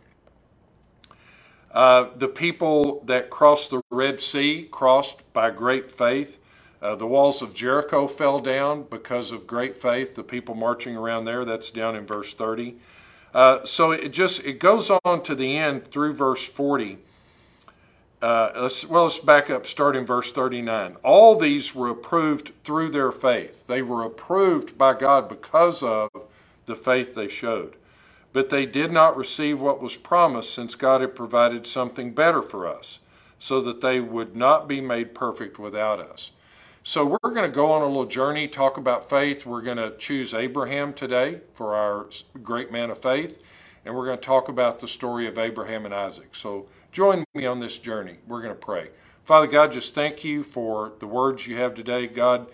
Uh, 1.76 2.08
the 2.16 2.28
people 2.28 3.04
that 3.04 3.28
crossed 3.28 3.70
the 3.70 3.82
Red 3.90 4.20
Sea 4.20 4.66
crossed 4.70 5.30
by 5.34 5.50
great 5.50 5.90
faith. 5.90 6.38
Uh, 6.80 6.94
the 6.94 7.06
walls 7.06 7.42
of 7.42 7.52
Jericho 7.52 8.06
fell 8.06 8.40
down 8.40 8.84
because 8.84 9.30
of 9.30 9.46
great 9.46 9.76
faith. 9.76 10.14
The 10.14 10.24
people 10.24 10.54
marching 10.54 10.96
around 10.96 11.24
there, 11.24 11.44
that's 11.44 11.70
down 11.70 11.94
in 11.94 12.06
verse 12.06 12.32
30. 12.34 12.76
Uh, 13.34 13.64
so 13.64 13.92
it 13.92 14.08
just 14.08 14.42
it 14.44 14.58
goes 14.58 14.90
on 15.04 15.22
to 15.24 15.34
the 15.34 15.58
end 15.58 15.86
through 15.92 16.14
verse 16.14 16.48
40 16.48 16.98
uh, 18.22 18.50
let's, 18.56 18.84
well, 18.86 19.04
let's 19.04 19.18
back 19.18 19.50
up, 19.50 19.66
start 19.66 19.94
in 19.94 20.04
verse 20.06 20.32
39. 20.32 20.96
All 21.04 21.38
these 21.38 21.74
were 21.74 21.90
approved 21.90 22.52
through 22.64 22.88
their 22.90 23.12
faith. 23.12 23.66
They 23.66 23.82
were 23.82 24.02
approved 24.02 24.78
by 24.78 24.94
God 24.94 25.28
because 25.28 25.82
of 25.82 26.08
the 26.64 26.74
faith 26.74 27.14
they 27.14 27.28
showed. 27.28 27.76
But 28.36 28.50
they 28.50 28.66
did 28.66 28.92
not 28.92 29.16
receive 29.16 29.60
what 29.60 29.80
was 29.80 29.96
promised 29.96 30.52
since 30.52 30.74
God 30.74 31.00
had 31.00 31.14
provided 31.14 31.66
something 31.66 32.12
better 32.12 32.42
for 32.42 32.68
us, 32.68 32.98
so 33.38 33.62
that 33.62 33.80
they 33.80 33.98
would 33.98 34.36
not 34.36 34.68
be 34.68 34.80
made 34.82 35.14
perfect 35.14 35.58
without 35.58 36.00
us. 36.00 36.32
So 36.82 37.06
we're 37.06 37.32
going 37.32 37.50
to 37.50 37.54
go 37.54 37.72
on 37.72 37.80
a 37.80 37.86
little 37.86 38.04
journey, 38.04 38.46
talk 38.46 38.76
about 38.76 39.08
faith. 39.08 39.46
We're 39.46 39.62
going 39.62 39.78
to 39.78 39.96
choose 39.96 40.34
Abraham 40.34 40.92
today 40.92 41.40
for 41.54 41.74
our 41.74 42.08
great 42.42 42.70
man 42.70 42.90
of 42.90 42.98
faith, 42.98 43.42
and 43.84 43.94
we're 43.94 44.06
going 44.06 44.18
to 44.18 44.24
talk 44.24 44.48
about 44.48 44.80
the 44.80 44.88
story 44.88 45.26
of 45.26 45.38
Abraham 45.38 45.86
and 45.86 45.94
Isaac. 45.94 46.34
So 46.34 46.66
Join 46.96 47.26
me 47.34 47.44
on 47.44 47.60
this 47.60 47.76
journey. 47.76 48.16
We're 48.26 48.40
going 48.40 48.54
to 48.54 48.58
pray. 48.58 48.88
Father 49.22 49.46
God, 49.46 49.70
just 49.70 49.94
thank 49.94 50.24
you 50.24 50.42
for 50.42 50.94
the 50.98 51.06
words 51.06 51.46
you 51.46 51.58
have 51.58 51.74
today. 51.74 52.06
God, 52.06 52.46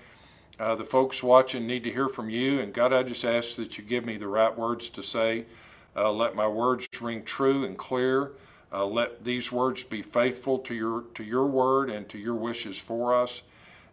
uh, 0.58 0.74
the 0.74 0.82
folks 0.82 1.22
watching 1.22 1.64
need 1.64 1.84
to 1.84 1.92
hear 1.92 2.08
from 2.08 2.28
you. 2.28 2.58
And 2.58 2.74
God, 2.74 2.92
I 2.92 3.04
just 3.04 3.24
ask 3.24 3.54
that 3.54 3.78
you 3.78 3.84
give 3.84 4.04
me 4.04 4.16
the 4.16 4.26
right 4.26 4.58
words 4.58 4.90
to 4.90 5.00
say. 5.00 5.44
Uh, 5.94 6.10
let 6.10 6.34
my 6.34 6.46
words 6.46 6.88
ring 7.00 7.22
true 7.24 7.64
and 7.64 7.76
clear. 7.76 8.32
Uh, 8.72 8.86
let 8.86 9.24
these 9.24 9.52
words 9.52 9.82
be 9.82 10.00
faithful 10.02 10.58
to 10.58 10.74
your 10.74 11.02
to 11.14 11.22
your 11.24 11.46
word 11.46 11.90
and 11.90 12.08
to 12.08 12.18
your 12.18 12.34
wishes 12.34 12.78
for 12.78 13.14
us. 13.14 13.42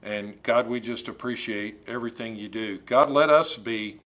And 0.01 0.41
God, 0.43 0.67
we 0.67 0.79
just 0.79 1.09
appreciate 1.09 1.83
everything 1.85 2.37
you 2.37 2.47
do. 2.47 2.79
God, 2.79 3.09
let 3.09 3.29
us 3.29 3.57
be 3.57 3.99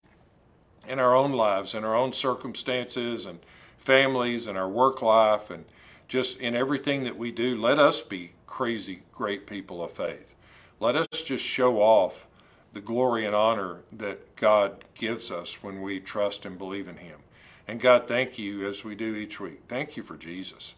in 0.87 0.99
our 0.99 1.15
own 1.15 1.31
lives, 1.31 1.75
in 1.75 1.83
our 1.83 1.95
own 1.95 2.13
circumstances 2.13 3.25
and 3.25 3.39
families 3.77 4.47
and 4.47 4.57
our 4.57 4.69
work 4.69 5.01
life 5.01 5.49
and 5.49 5.65
just 6.07 6.39
in 6.39 6.55
everything 6.55 7.01
that 7.03 7.17
we 7.17 7.31
do, 7.31 7.59
let 7.59 7.79
us 7.79 8.03
be 8.03 8.33
crazy 8.45 9.01
great 9.11 9.47
people 9.47 9.83
of 9.83 9.91
faith. 9.91 10.35
Let 10.79 10.95
us 10.95 11.07
just 11.23 11.43
show 11.43 11.77
off 11.81 12.27
the 12.73 12.81
glory 12.81 13.25
and 13.25 13.33
honor 13.33 13.79
that 13.91 14.35
God 14.35 14.83
gives 14.93 15.31
us 15.31 15.63
when 15.63 15.81
we 15.81 15.99
trust 15.99 16.45
and 16.45 16.55
believe 16.55 16.87
in 16.87 16.97
Him. 16.97 17.22
And 17.67 17.79
God, 17.79 18.07
thank 18.07 18.37
you 18.37 18.67
as 18.67 18.83
we 18.83 18.95
do 18.95 19.15
each 19.15 19.39
week. 19.39 19.61
Thank 19.67 19.95
you 19.95 20.03
for 20.03 20.17
Jesus. 20.17 20.75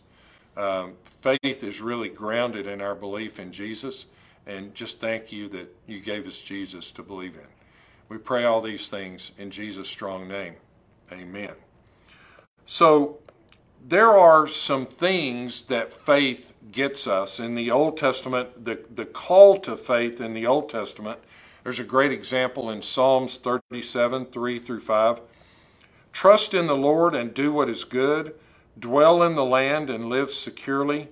Um, 0.56 0.94
faith 1.04 1.64
is 1.64 1.82
really 1.82 2.10
grounded 2.10 2.68
in 2.68 2.82
our 2.82 2.96
belief 2.96 3.40
in 3.40 3.52
Jesus, 3.52 4.06
and 4.46 4.74
just 4.74 5.00
thank 5.00 5.32
you 5.32 5.50
that 5.50 5.76
you 5.88 6.00
gave 6.00 6.28
us 6.28 6.40
Jesus 6.40 6.92
to 6.92 7.04
believe 7.04 7.36
in. 7.36 7.48
We 8.08 8.18
pray 8.18 8.46
all 8.46 8.62
these 8.62 8.88
things 8.88 9.32
in 9.38 9.52
Jesus' 9.52 9.90
strong 9.90 10.28
name. 10.28 10.56
Amen. 11.12 11.54
So, 12.66 13.20
there 13.88 14.12
are 14.12 14.48
some 14.48 14.88
things 14.88 15.64
that 15.64 15.94
faith 15.94 16.54
gets 16.72 17.06
us. 17.06 17.40
In 17.40 17.54
the 17.54 17.70
Old 17.70 17.98
Testament, 17.98 18.66
the, 18.66 18.84
the 18.94 19.06
call 19.06 19.60
to 19.60 19.78
faith 19.78 20.20
in 20.20 20.34
the 20.34 20.48
Old 20.48 20.70
Testament, 20.70 21.20
there's 21.64 21.80
a 21.80 21.84
great 21.84 22.12
example 22.12 22.72
in 22.72 22.82
Psalms 22.82 23.38
37 23.38 24.26
3 24.28 24.60
through 24.60 24.80
5. 24.80 25.22
Trust 26.16 26.54
in 26.54 26.66
the 26.66 26.78
Lord 26.78 27.14
and 27.14 27.34
do 27.34 27.52
what 27.52 27.70
is 27.70 27.84
good, 27.84 28.36
dwell 28.80 29.22
in 29.22 29.36
the 29.36 29.44
land 29.44 29.90
and 29.90 30.06
live 30.06 30.32
securely. 30.32 31.10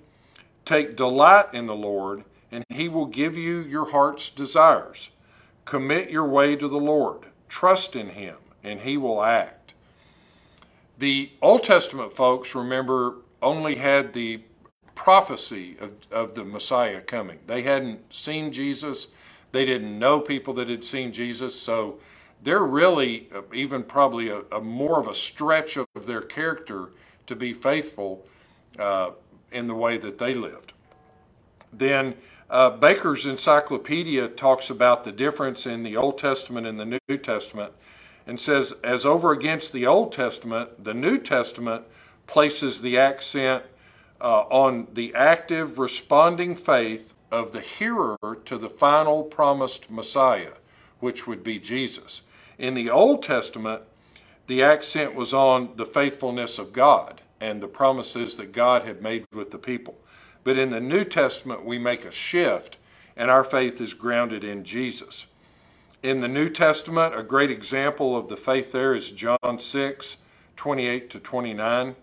Take 0.64 0.96
delight 0.96 1.54
in 1.54 1.66
the 1.66 1.76
Lord, 1.76 2.24
and 2.54 2.64
he 2.70 2.88
will 2.88 3.08
give 3.08 3.36
you 3.36 3.60
your 3.60 3.92
heart's 3.92 4.30
desires. 4.30 5.10
Commit 5.66 6.10
your 6.10 6.26
way 6.26 6.56
to 6.56 6.70
the 6.70 6.80
Lord, 6.80 7.26
trust 7.50 7.98
in 7.98 8.12
him, 8.12 8.38
and 8.64 8.80
he 8.80 8.96
will 8.96 9.22
act. 9.22 9.74
The 11.00 11.32
Old 11.42 11.64
Testament 11.64 12.14
folks, 12.14 12.56
remember, 12.56 13.16
only 13.42 13.76
had 13.76 14.14
the 14.14 14.40
prophecy 14.96 15.76
of, 15.82 15.96
of 16.12 16.34
the 16.34 16.46
Messiah 16.46 17.02
coming. 17.02 17.40
They 17.46 17.64
hadn't 17.64 18.14
seen 18.14 18.54
Jesus, 18.54 19.10
They 19.52 19.66
didn't 19.66 20.00
know 20.00 20.22
people 20.22 20.54
that 20.54 20.70
had 20.70 20.86
seen 20.86 21.12
Jesus, 21.12 21.60
so 21.60 22.00
they're 22.44 22.64
really 22.64 23.28
uh, 23.34 23.42
even 23.54 23.84
probably 23.84 24.30
a, 24.30 24.42
a 24.52 24.62
more 24.62 25.00
of 25.00 25.08
a 25.08 25.16
stretch 25.16 25.78
of 25.78 25.88
their 26.06 26.22
character 26.22 26.90
to 27.28 27.36
be 27.36 27.54
faithful 27.54 28.26
uh, 28.78 29.12
in 29.52 29.68
the 29.68 29.76
way 29.76 29.98
that 29.98 30.18
they 30.18 30.34
lived. 30.34 30.74
Then 31.72 32.16
uh, 32.50 32.70
Baker's 32.72 33.26
Encyclopedia 33.26 34.28
talks 34.28 34.70
about 34.70 35.04
the 35.04 35.12
difference 35.12 35.66
in 35.66 35.84
the 35.84 35.96
Old 35.98 36.18
Testament 36.18 36.68
and 36.68 36.80
the 36.80 37.00
New 37.08 37.18
Testament 37.18 37.74
and 38.28 38.40
says, 38.40 38.74
as 38.84 39.06
over 39.06 39.32
against 39.32 39.74
the 39.74 39.86
Old 39.86 40.12
Testament, 40.12 40.84
the 40.84 40.94
New 40.94 41.18
Testament 41.18 41.86
places 42.28 42.82
the 42.82 42.98
accent 42.98 43.64
uh, 44.22 44.42
on 44.42 44.88
the 44.94 45.14
active 45.16 45.80
responding 45.80 46.56
faith 46.56 47.14
of 47.32 47.52
the 47.52 47.62
hearer 47.62 48.18
to 48.46 48.58
the 48.58 48.70
final 48.70 49.24
promised 49.24 49.90
Messiah, 49.90 50.54
which 51.00 51.28
would 51.28 51.44
be 51.44 51.60
Jesus. 51.60 52.22
In 52.58 52.74
the 52.74 52.90
Old 52.90 53.24
Testament, 53.24 53.82
the 54.48 54.62
accent 54.62 55.16
was 55.16 55.34
on 55.34 55.72
the 55.76 55.86
faithfulness 55.86 56.60
of 56.60 56.74
God 56.74 57.22
and 57.40 57.62
the 57.62 57.68
promises 57.68 58.36
that 58.36 58.52
God 58.52 58.84
had 58.84 59.02
made 59.02 59.26
with 59.34 59.52
the 59.52 59.58
people. 59.58 59.98
But 60.44 60.58
in 60.58 60.70
the 60.70 60.82
New 60.82 61.04
Testament, 61.04 61.66
we 61.66 61.78
make 61.78 62.06
a 62.06 62.12
shift, 62.12 62.78
and 63.16 63.32
our 63.32 63.44
faith 63.44 63.80
is 63.80 63.94
grounded 63.94 64.44
in 64.44 64.64
Jesus. 64.64 65.26
In 66.02 66.20
the 66.20 66.28
New 66.28 66.50
Testament, 66.50 67.16
a 67.16 67.24
great 67.24 67.50
example 67.50 68.18
of 68.18 68.28
the 68.28 68.36
faith 68.36 68.72
there 68.74 68.94
is 68.94 69.12
John 69.12 69.60
6 69.60 70.18
28 70.56 71.10
to 71.10 71.20
29. 71.20 71.96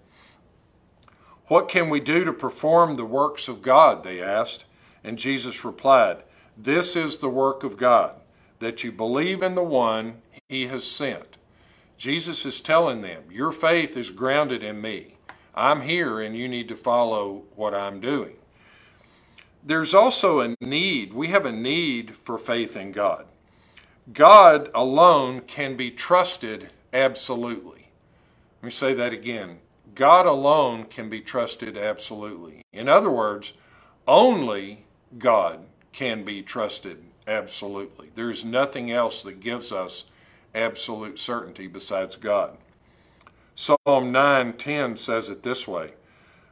What 1.46 1.68
can 1.68 1.88
we 1.88 2.00
do 2.00 2.24
to 2.24 2.32
perform 2.32 2.96
the 2.96 3.04
works 3.04 3.48
of 3.48 3.62
God? 3.62 4.02
They 4.02 4.20
asked. 4.22 4.64
And 5.04 5.18
Jesus 5.18 5.64
replied, 5.64 6.22
This 6.56 6.96
is 6.96 7.18
the 7.18 7.28
work 7.28 7.64
of 7.64 7.76
God, 7.76 8.14
that 8.58 8.84
you 8.84 8.92
believe 8.92 9.42
in 9.42 9.54
the 9.54 9.62
one 9.62 10.22
he 10.50 10.66
has 10.66 10.84
sent. 10.84 11.36
Jesus 11.96 12.44
is 12.44 12.60
telling 12.60 13.02
them, 13.02 13.22
Your 13.30 13.52
faith 13.52 13.96
is 13.96 14.10
grounded 14.10 14.64
in 14.64 14.80
me. 14.80 15.14
I'm 15.54 15.82
here 15.82 16.20
and 16.20 16.36
you 16.36 16.48
need 16.48 16.66
to 16.68 16.76
follow 16.76 17.44
what 17.54 17.72
I'm 17.72 18.00
doing. 18.00 18.36
There's 19.62 19.94
also 19.94 20.40
a 20.40 20.56
need, 20.60 21.12
we 21.12 21.28
have 21.28 21.46
a 21.46 21.52
need 21.52 22.16
for 22.16 22.36
faith 22.36 22.76
in 22.76 22.90
God. 22.90 23.26
God 24.12 24.70
alone 24.74 25.42
can 25.42 25.76
be 25.76 25.92
trusted 25.92 26.70
absolutely. 26.92 27.90
Let 28.60 28.66
me 28.66 28.70
say 28.70 28.92
that 28.94 29.12
again. 29.12 29.58
God 29.94 30.26
alone 30.26 30.86
can 30.86 31.08
be 31.08 31.20
trusted 31.20 31.78
absolutely. 31.78 32.62
In 32.72 32.88
other 32.88 33.10
words, 33.10 33.54
only 34.08 34.84
God 35.16 35.60
can 35.92 36.24
be 36.24 36.42
trusted 36.42 37.04
absolutely. 37.28 38.10
There's 38.16 38.44
nothing 38.44 38.90
else 38.90 39.22
that 39.22 39.38
gives 39.38 39.70
us 39.70 40.04
absolute 40.54 41.18
certainty 41.18 41.66
besides 41.66 42.16
God. 42.16 42.56
Psalm 43.54 44.12
9:10 44.12 44.96
says 44.96 45.28
it 45.28 45.42
this 45.42 45.68
way: 45.68 45.92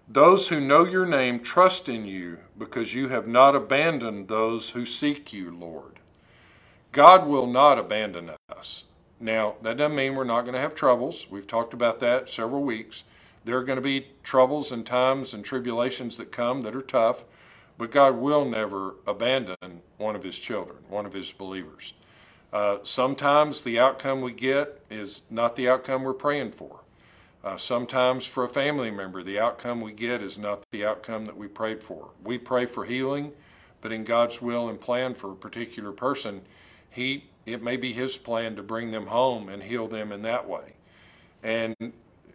Those 0.08 0.48
who 0.48 0.60
know 0.60 0.84
your 0.84 1.06
name 1.06 1.40
trust 1.40 1.88
in 1.88 2.04
you 2.04 2.38
because 2.58 2.94
you 2.94 3.08
have 3.08 3.26
not 3.26 3.54
abandoned 3.54 4.28
those 4.28 4.70
who 4.70 4.84
seek 4.84 5.32
you, 5.32 5.50
Lord. 5.50 6.00
God 6.92 7.26
will 7.26 7.46
not 7.46 7.78
abandon 7.78 8.32
us. 8.50 8.84
Now, 9.20 9.56
that 9.62 9.76
doesn't 9.76 9.96
mean 9.96 10.14
we're 10.14 10.24
not 10.24 10.42
going 10.42 10.54
to 10.54 10.60
have 10.60 10.74
troubles. 10.74 11.26
We've 11.30 11.46
talked 11.46 11.74
about 11.74 11.98
that 12.00 12.28
several 12.28 12.62
weeks. 12.62 13.04
There 13.44 13.58
are 13.58 13.64
going 13.64 13.76
to 13.76 13.82
be 13.82 14.08
troubles 14.22 14.70
and 14.70 14.86
times 14.86 15.34
and 15.34 15.44
tribulations 15.44 16.16
that 16.18 16.30
come 16.30 16.62
that 16.62 16.76
are 16.76 16.82
tough, 16.82 17.24
but 17.76 17.90
God 17.90 18.16
will 18.16 18.44
never 18.44 18.96
abandon 19.06 19.82
one 19.96 20.14
of 20.14 20.22
his 20.22 20.38
children, 20.38 20.78
one 20.88 21.06
of 21.06 21.12
his 21.12 21.32
believers. 21.32 21.94
Uh, 22.52 22.78
sometimes 22.82 23.62
the 23.62 23.78
outcome 23.78 24.22
we 24.22 24.32
get 24.32 24.80
is 24.90 25.22
not 25.30 25.56
the 25.56 25.68
outcome 25.68 26.02
we're 26.02 26.14
praying 26.14 26.52
for. 26.52 26.80
Uh, 27.44 27.56
sometimes 27.56 28.26
for 28.26 28.44
a 28.44 28.48
family 28.48 28.90
member, 28.90 29.22
the 29.22 29.38
outcome 29.38 29.80
we 29.80 29.92
get 29.92 30.22
is 30.22 30.38
not 30.38 30.62
the 30.70 30.84
outcome 30.84 31.24
that 31.26 31.36
we 31.36 31.46
prayed 31.46 31.82
for. 31.82 32.10
We 32.24 32.38
pray 32.38 32.66
for 32.66 32.84
healing, 32.84 33.32
but 33.80 33.92
in 33.92 34.04
God's 34.04 34.42
will 34.42 34.68
and 34.68 34.80
plan 34.80 35.14
for 35.14 35.32
a 35.32 35.36
particular 35.36 35.92
person, 35.92 36.42
He 36.90 37.24
it 37.46 37.62
may 37.62 37.76
be 37.76 37.92
His 37.92 38.18
plan 38.18 38.56
to 38.56 38.62
bring 38.62 38.90
them 38.90 39.06
home 39.06 39.48
and 39.48 39.62
heal 39.62 39.86
them 39.86 40.10
in 40.12 40.22
that 40.22 40.48
way. 40.48 40.74
And 41.42 41.74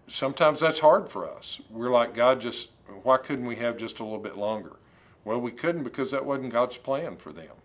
sometimes 0.07 0.59
that's 0.59 0.79
hard 0.79 1.09
for 1.09 1.29
us. 1.29 1.59
We're 1.69 1.91
like, 1.91 2.13
God, 2.13 2.39
just 2.39 2.69
why 3.03 3.17
couldn't 3.17 3.45
we 3.45 3.57
have 3.57 3.77
just 3.77 3.99
a 3.99 4.03
little 4.03 4.19
bit 4.19 4.37
longer? 4.37 4.77
Well, 5.25 5.39
we 5.39 5.51
couldn't 5.51 5.83
because 5.83 6.11
that 6.11 6.25
wasn't 6.25 6.51
God's 6.51 6.77
plan 6.77 7.17
for 7.17 7.31
them. 7.31 7.55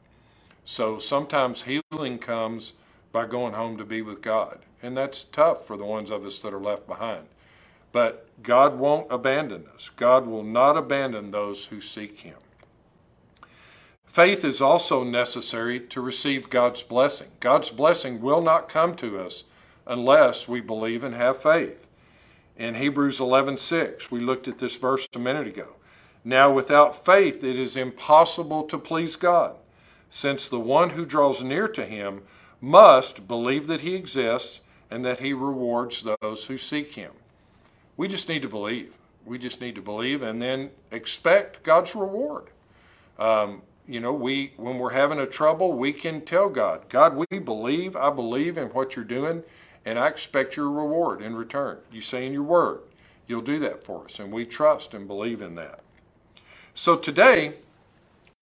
So 0.70 0.98
sometimes 0.98 1.62
healing 1.62 2.18
comes 2.18 2.74
by 3.10 3.24
going 3.24 3.54
home 3.54 3.78
to 3.78 3.86
be 3.86 4.02
with 4.02 4.20
God. 4.20 4.58
And 4.82 4.94
that's 4.94 5.24
tough 5.24 5.66
for 5.66 5.78
the 5.78 5.86
ones 5.86 6.10
of 6.10 6.26
us 6.26 6.40
that 6.40 6.52
are 6.52 6.60
left 6.60 6.86
behind. 6.86 7.24
But 7.90 8.28
God 8.42 8.78
won't 8.78 9.10
abandon 9.10 9.64
us. 9.74 9.90
God 9.96 10.26
will 10.26 10.42
not 10.42 10.76
abandon 10.76 11.30
those 11.30 11.64
who 11.64 11.80
seek 11.80 12.20
Him. 12.20 12.36
Faith 14.04 14.44
is 14.44 14.60
also 14.60 15.04
necessary 15.04 15.80
to 15.80 16.02
receive 16.02 16.50
God's 16.50 16.82
blessing. 16.82 17.28
God's 17.40 17.70
blessing 17.70 18.20
will 18.20 18.42
not 18.42 18.68
come 18.68 18.94
to 18.96 19.18
us 19.18 19.44
unless 19.86 20.48
we 20.48 20.60
believe 20.60 21.02
and 21.02 21.14
have 21.14 21.40
faith. 21.40 21.88
In 22.58 22.74
Hebrews 22.74 23.20
11:6, 23.20 24.10
we 24.10 24.20
looked 24.20 24.46
at 24.46 24.58
this 24.58 24.76
verse 24.76 25.08
a 25.14 25.18
minute 25.18 25.46
ago. 25.46 25.76
Now 26.24 26.52
without 26.52 27.06
faith 27.06 27.42
it 27.42 27.56
is 27.56 27.74
impossible 27.74 28.64
to 28.64 28.76
please 28.76 29.16
God 29.16 29.56
since 30.10 30.48
the 30.48 30.60
one 30.60 30.90
who 30.90 31.04
draws 31.04 31.42
near 31.42 31.68
to 31.68 31.84
him 31.84 32.22
must 32.60 33.28
believe 33.28 33.66
that 33.66 33.80
he 33.80 33.94
exists 33.94 34.60
and 34.90 35.04
that 35.04 35.20
he 35.20 35.32
rewards 35.32 36.04
those 36.20 36.46
who 36.46 36.58
seek 36.58 36.94
him. 36.94 37.12
We 37.96 38.08
just 38.08 38.28
need 38.28 38.42
to 38.42 38.48
believe. 38.48 38.96
We 39.24 39.38
just 39.38 39.60
need 39.60 39.74
to 39.74 39.82
believe 39.82 40.22
and 40.22 40.40
then 40.40 40.70
expect 40.90 41.62
God's 41.62 41.94
reward. 41.94 42.44
Um, 43.18 43.62
you 43.86 44.00
know, 44.00 44.12
we 44.12 44.52
when 44.56 44.78
we're 44.78 44.92
having 44.92 45.18
a 45.18 45.26
trouble, 45.26 45.72
we 45.72 45.92
can 45.92 46.20
tell 46.20 46.48
God, 46.48 46.88
God, 46.88 47.16
we 47.16 47.38
believe, 47.38 47.96
I 47.96 48.10
believe 48.10 48.58
in 48.58 48.68
what 48.68 48.96
you're 48.96 49.04
doing, 49.04 49.42
and 49.84 49.98
I 49.98 50.08
expect 50.08 50.56
your 50.56 50.70
reward 50.70 51.22
in 51.22 51.34
return. 51.34 51.78
You 51.90 52.00
say 52.00 52.26
in 52.26 52.32
your 52.32 52.42
word, 52.42 52.80
you'll 53.26 53.40
do 53.40 53.58
that 53.60 53.82
for 53.82 54.04
us, 54.04 54.18
and 54.18 54.30
we 54.30 54.44
trust 54.44 54.94
and 54.94 55.06
believe 55.06 55.40
in 55.40 55.54
that. 55.54 55.80
So 56.74 56.96
today, 56.96 57.54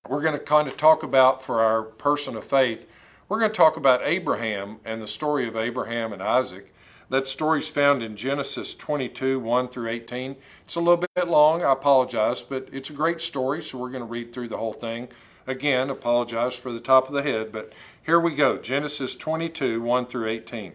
we're 0.09 0.23
going 0.23 0.39
to 0.39 0.45
kind 0.45 0.69
of 0.69 0.77
talk 0.77 1.03
about 1.03 1.43
for 1.43 1.61
our 1.61 1.83
person 1.83 2.37
of 2.37 2.45
faith, 2.45 2.87
we're 3.29 3.41
going 3.41 3.51
to 3.51 3.57
talk 3.57 3.77
about 3.77 4.03
Abraham 4.05 4.79
and 4.85 5.03
the 5.03 5.09
story 5.09 5.49
of 5.49 5.57
Abraham 5.57 6.13
and 6.13 6.23
Isaac. 6.23 6.73
That 7.09 7.29
story 7.29 7.61
is 7.61 7.71
found 7.71 8.03
in 8.03 8.17
Genesis 8.17 8.75
22, 8.75 9.39
1 9.39 9.69
through 9.69 9.89
18. 9.89 10.37
It's 10.65 10.75
a 10.75 10.81
little 10.81 11.05
bit 11.15 11.29
long, 11.29 11.63
I 11.63 11.73
apologize, 11.73 12.43
but 12.43 12.69
it's 12.73 12.91
a 12.91 12.93
great 12.93 13.21
story, 13.21 13.63
so 13.63 13.79
we're 13.79 13.91
going 13.91 14.03
to 14.03 14.09
read 14.09 14.33
through 14.33 14.49
the 14.49 14.57
whole 14.57 14.73
thing. 14.73 15.09
Again, 15.47 15.91
apologize 15.91 16.57
for 16.57 16.73
the 16.73 16.81
top 16.81 17.07
of 17.07 17.15
the 17.15 17.23
head, 17.23 17.53
but 17.53 17.73
here 18.03 18.19
we 18.19 18.35
go 18.35 18.59
Genesis 18.59 19.15
22, 19.15 19.81
1 19.81 20.07
through 20.07 20.29
18. 20.29 20.73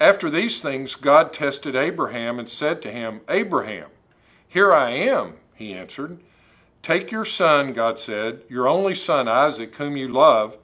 After 0.00 0.30
these 0.30 0.60
things, 0.60 0.94
God 0.94 1.32
tested 1.32 1.74
Abraham 1.74 2.38
and 2.38 2.48
said 2.48 2.80
to 2.82 2.92
him, 2.92 3.22
Abraham, 3.28 3.88
here 4.46 4.72
I 4.72 4.90
am, 4.90 5.34
he 5.54 5.72
answered. 5.72 6.18
Take 6.86 7.10
your 7.10 7.24
son, 7.24 7.72
God 7.72 7.98
said, 7.98 8.42
your 8.48 8.68
only 8.68 8.94
son 8.94 9.26
Isaac, 9.26 9.74
whom 9.74 9.96
you 9.96 10.06
love, 10.06 10.56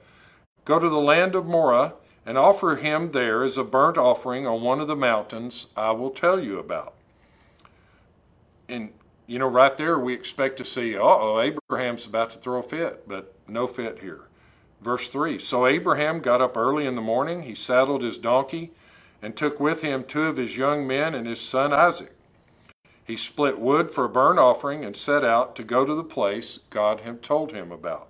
go 0.63 0.79
to 0.79 0.87
the 0.87 0.95
land 0.95 1.35
of 1.35 1.45
Moriah 1.45 1.95
and 2.25 2.37
offer 2.37 2.77
him 2.77 3.09
there 3.09 3.43
as 3.43 3.57
a 3.57 3.63
burnt 3.65 3.97
offering 3.97 4.47
on 4.47 4.61
one 4.61 4.79
of 4.79 4.87
the 4.87 4.95
mountains 4.95 5.67
I 5.75 5.91
will 5.91 6.11
tell 6.11 6.39
you 6.39 6.59
about. 6.59 6.93
And, 8.69 8.93
you 9.27 9.37
know, 9.37 9.49
right 9.49 9.75
there 9.75 9.99
we 9.99 10.13
expect 10.13 10.55
to 10.59 10.63
see, 10.63 10.95
uh 10.95 11.01
oh, 11.01 11.41
Abraham's 11.41 12.05
about 12.05 12.29
to 12.29 12.37
throw 12.37 12.59
a 12.59 12.63
fit, 12.63 13.05
but 13.05 13.35
no 13.45 13.67
fit 13.67 13.99
here. 13.99 14.21
Verse 14.79 15.09
3 15.09 15.39
So 15.39 15.67
Abraham 15.67 16.21
got 16.21 16.39
up 16.39 16.55
early 16.55 16.85
in 16.85 16.95
the 16.95 17.01
morning, 17.01 17.41
he 17.41 17.53
saddled 17.53 18.01
his 18.01 18.17
donkey, 18.17 18.71
and 19.21 19.35
took 19.35 19.59
with 19.59 19.81
him 19.81 20.05
two 20.05 20.23
of 20.23 20.37
his 20.37 20.55
young 20.55 20.87
men 20.87 21.15
and 21.15 21.27
his 21.27 21.41
son 21.41 21.73
Isaac. 21.73 22.15
He 23.05 23.17
split 23.17 23.59
wood 23.59 23.91
for 23.91 24.05
a 24.05 24.09
burnt 24.09 24.39
offering 24.39 24.85
and 24.85 24.95
set 24.95 25.25
out 25.25 25.55
to 25.57 25.63
go 25.63 25.85
to 25.85 25.93
the 25.93 26.03
place 26.03 26.59
God 26.69 27.01
had 27.01 27.21
told 27.21 27.51
him 27.51 27.71
about. 27.71 28.07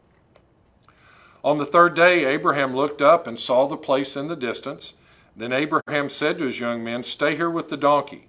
On 1.43 1.57
the 1.57 1.65
third 1.65 1.95
day, 1.95 2.25
Abraham 2.25 2.75
looked 2.75 3.01
up 3.01 3.27
and 3.27 3.39
saw 3.39 3.67
the 3.67 3.75
place 3.75 4.15
in 4.15 4.27
the 4.27 4.35
distance. 4.35 4.93
Then 5.35 5.51
Abraham 5.51 6.09
said 6.09 6.37
to 6.37 6.45
his 6.45 6.59
young 6.59 6.83
men, 6.83 7.03
Stay 7.03 7.35
here 7.35 7.49
with 7.49 7.69
the 7.69 7.77
donkey. 7.77 8.27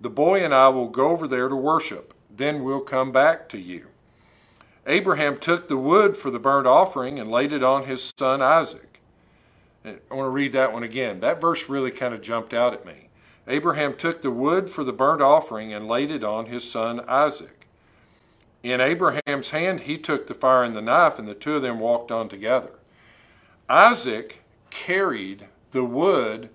The 0.00 0.10
boy 0.10 0.42
and 0.42 0.54
I 0.54 0.68
will 0.68 0.88
go 0.88 1.10
over 1.10 1.26
there 1.26 1.48
to 1.48 1.56
worship. 1.56 2.14
Then 2.34 2.62
we'll 2.62 2.80
come 2.80 3.12
back 3.12 3.48
to 3.50 3.58
you. 3.58 3.88
Abraham 4.86 5.38
took 5.38 5.68
the 5.68 5.76
wood 5.76 6.16
for 6.16 6.30
the 6.30 6.38
burnt 6.38 6.66
offering 6.66 7.18
and 7.18 7.30
laid 7.30 7.52
it 7.52 7.62
on 7.62 7.84
his 7.84 8.12
son 8.16 8.40
Isaac. 8.40 9.00
I 9.84 9.98
want 10.10 10.26
to 10.26 10.30
read 10.30 10.52
that 10.52 10.72
one 10.72 10.82
again. 10.82 11.20
That 11.20 11.40
verse 11.40 11.68
really 11.68 11.90
kind 11.90 12.14
of 12.14 12.22
jumped 12.22 12.54
out 12.54 12.72
at 12.72 12.86
me. 12.86 13.08
Abraham 13.46 13.94
took 13.94 14.22
the 14.22 14.30
wood 14.30 14.70
for 14.70 14.84
the 14.84 14.92
burnt 14.92 15.20
offering 15.20 15.72
and 15.72 15.86
laid 15.86 16.10
it 16.10 16.24
on 16.24 16.46
his 16.46 16.68
son 16.68 17.00
Isaac. 17.06 17.66
in 18.62 18.80
Abraham's 18.80 19.50
hand, 19.50 19.80
he 19.80 19.98
took 19.98 20.26
the 20.26 20.34
fire 20.34 20.64
and 20.64 20.74
the 20.74 20.80
knife, 20.80 21.18
and 21.18 21.28
the 21.28 21.34
two 21.34 21.56
of 21.56 21.62
them 21.62 21.78
walked 21.78 22.10
on 22.10 22.30
together. 22.30 22.70
Isaac 23.68 24.42
carried 24.70 25.46
the 25.72 25.84
wood 25.84 26.48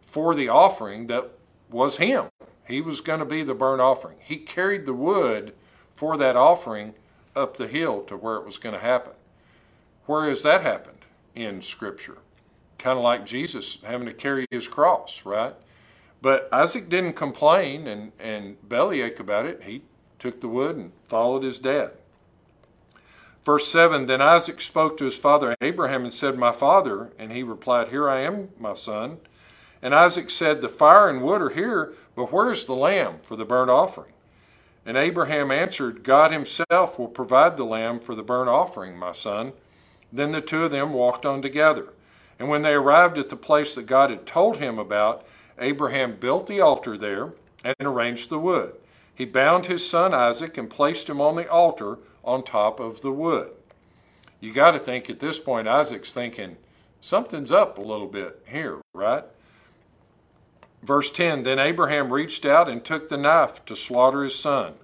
for 0.00 0.34
the 0.34 0.48
offering 0.48 1.08
that 1.08 1.32
was 1.68 1.96
him. 1.96 2.26
He 2.66 2.80
was 2.80 3.00
going 3.00 3.18
to 3.18 3.24
be 3.24 3.42
the 3.42 3.54
burnt 3.54 3.80
offering. 3.80 4.18
He 4.20 4.36
carried 4.36 4.86
the 4.86 4.94
wood 4.94 5.54
for 5.92 6.16
that 6.16 6.36
offering 6.36 6.94
up 7.34 7.56
the 7.56 7.66
hill 7.66 8.02
to 8.04 8.16
where 8.16 8.36
it 8.36 8.46
was 8.46 8.58
going 8.58 8.74
to 8.74 8.80
happen. 8.80 9.12
Where 10.06 10.28
has 10.28 10.42
that 10.42 10.62
happened 10.62 11.04
in 11.34 11.62
Scripture? 11.62 12.18
Kind 12.78 12.98
of 12.98 13.04
like 13.04 13.26
Jesus 13.26 13.78
having 13.82 14.06
to 14.06 14.14
carry 14.14 14.46
his 14.50 14.68
cross, 14.68 15.22
right? 15.24 15.54
But 16.22 16.48
Isaac 16.52 16.88
didn't 16.88 17.14
complain 17.14 17.86
and, 17.86 18.12
and 18.18 18.56
bellyache 18.68 19.20
about 19.20 19.46
it. 19.46 19.62
He 19.64 19.82
took 20.18 20.40
the 20.40 20.48
wood 20.48 20.76
and 20.76 20.92
followed 21.04 21.42
his 21.42 21.58
dad. 21.58 21.92
Verse 23.44 23.68
7 23.68 24.06
Then 24.06 24.20
Isaac 24.20 24.60
spoke 24.60 24.96
to 24.96 25.04
his 25.04 25.18
father 25.18 25.54
Abraham 25.60 26.02
and 26.02 26.12
said, 26.12 26.36
My 26.36 26.52
father. 26.52 27.12
And 27.18 27.32
he 27.32 27.42
replied, 27.42 27.88
Here 27.88 28.08
I 28.08 28.20
am, 28.20 28.48
my 28.58 28.74
son. 28.74 29.18
And 29.80 29.94
Isaac 29.94 30.30
said, 30.30 30.60
The 30.60 30.68
fire 30.68 31.08
and 31.08 31.22
wood 31.22 31.42
are 31.42 31.50
here, 31.50 31.94
but 32.16 32.32
where 32.32 32.50
is 32.50 32.64
the 32.64 32.74
lamb 32.74 33.20
for 33.22 33.36
the 33.36 33.44
burnt 33.44 33.70
offering? 33.70 34.12
And 34.84 34.96
Abraham 34.96 35.50
answered, 35.50 36.02
God 36.02 36.32
himself 36.32 36.98
will 36.98 37.08
provide 37.08 37.56
the 37.56 37.64
lamb 37.64 38.00
for 38.00 38.14
the 38.14 38.22
burnt 38.22 38.48
offering, 38.48 38.96
my 38.96 39.12
son. 39.12 39.52
Then 40.12 40.30
the 40.30 40.40
two 40.40 40.64
of 40.64 40.70
them 40.70 40.92
walked 40.92 41.26
on 41.26 41.42
together. 41.42 41.92
And 42.38 42.48
when 42.48 42.62
they 42.62 42.72
arrived 42.72 43.18
at 43.18 43.28
the 43.28 43.36
place 43.36 43.74
that 43.74 43.86
God 43.86 44.10
had 44.10 44.26
told 44.26 44.58
him 44.58 44.78
about, 44.78 45.26
Abraham 45.58 46.16
built 46.16 46.46
the 46.46 46.60
altar 46.60 46.96
there 46.96 47.32
and 47.64 47.74
arranged 47.80 48.28
the 48.28 48.38
wood. 48.38 48.74
He 49.14 49.24
bound 49.24 49.66
his 49.66 49.88
son 49.88 50.12
Isaac 50.12 50.58
and 50.58 50.68
placed 50.68 51.08
him 51.08 51.20
on 51.20 51.36
the 51.36 51.50
altar 51.50 51.98
on 52.22 52.42
top 52.42 52.78
of 52.80 53.00
the 53.00 53.12
wood. 53.12 53.52
You 54.40 54.52
got 54.52 54.72
to 54.72 54.78
think 54.78 55.08
at 55.08 55.20
this 55.20 55.38
point, 55.38 55.66
Isaac's 55.66 56.12
thinking, 56.12 56.56
something's 57.00 57.50
up 57.50 57.78
a 57.78 57.82
little 57.82 58.06
bit 58.06 58.42
here, 58.46 58.80
right? 58.92 59.24
Verse 60.82 61.10
10 61.10 61.42
Then 61.42 61.58
Abraham 61.58 62.12
reached 62.12 62.44
out 62.44 62.68
and 62.68 62.84
took 62.84 63.08
the 63.08 63.16
knife 63.16 63.64
to 63.64 63.74
slaughter 63.74 64.22
his 64.22 64.38
son. 64.38 64.74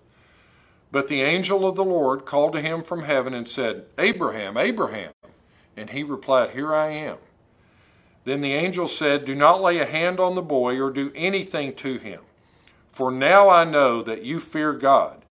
But 0.90 1.08
the 1.08 1.22
angel 1.22 1.66
of 1.66 1.74
the 1.74 1.84
Lord 1.84 2.24
called 2.24 2.52
to 2.54 2.60
him 2.60 2.82
from 2.82 3.04
heaven 3.04 3.32
and 3.34 3.48
said, 3.48 3.86
Abraham, 3.98 4.56
Abraham. 4.56 5.12
And 5.76 5.90
he 5.90 6.02
replied, 6.02 6.50
Here 6.50 6.74
I 6.74 6.88
am. 6.88 7.18
Then 8.24 8.40
the 8.40 8.52
angel 8.52 8.86
said, 8.86 9.24
Do 9.24 9.34
not 9.34 9.60
lay 9.60 9.78
a 9.78 9.86
hand 9.86 10.20
on 10.20 10.34
the 10.34 10.42
boy 10.42 10.80
or 10.80 10.90
do 10.90 11.10
anything 11.14 11.74
to 11.76 11.98
him. 11.98 12.20
For 12.88 13.10
now 13.10 13.48
I 13.48 13.64
know 13.64 14.02
that 14.02 14.22
you 14.22 14.38
fear 14.38 14.72
God, 14.72 15.24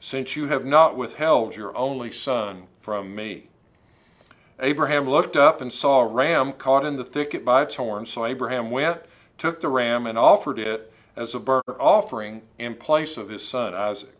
since 0.00 0.36
you 0.36 0.46
have 0.46 0.64
not 0.64 0.96
withheld 0.96 1.56
your 1.56 1.76
only 1.76 2.12
son 2.12 2.64
from 2.80 3.14
me. 3.14 3.48
Abraham 4.60 5.04
looked 5.04 5.36
up 5.36 5.60
and 5.60 5.72
saw 5.72 6.00
a 6.00 6.06
ram 6.06 6.52
caught 6.52 6.84
in 6.84 6.96
the 6.96 7.04
thicket 7.04 7.44
by 7.44 7.62
its 7.62 7.76
horns. 7.76 8.12
So 8.12 8.24
Abraham 8.24 8.70
went, 8.70 9.02
took 9.36 9.60
the 9.60 9.68
ram, 9.68 10.06
and 10.06 10.18
offered 10.18 10.58
it 10.58 10.92
as 11.14 11.34
a 11.34 11.40
burnt 11.40 11.64
offering 11.78 12.42
in 12.58 12.74
place 12.74 13.16
of 13.16 13.28
his 13.28 13.46
son 13.46 13.74
Isaac. 13.74 14.14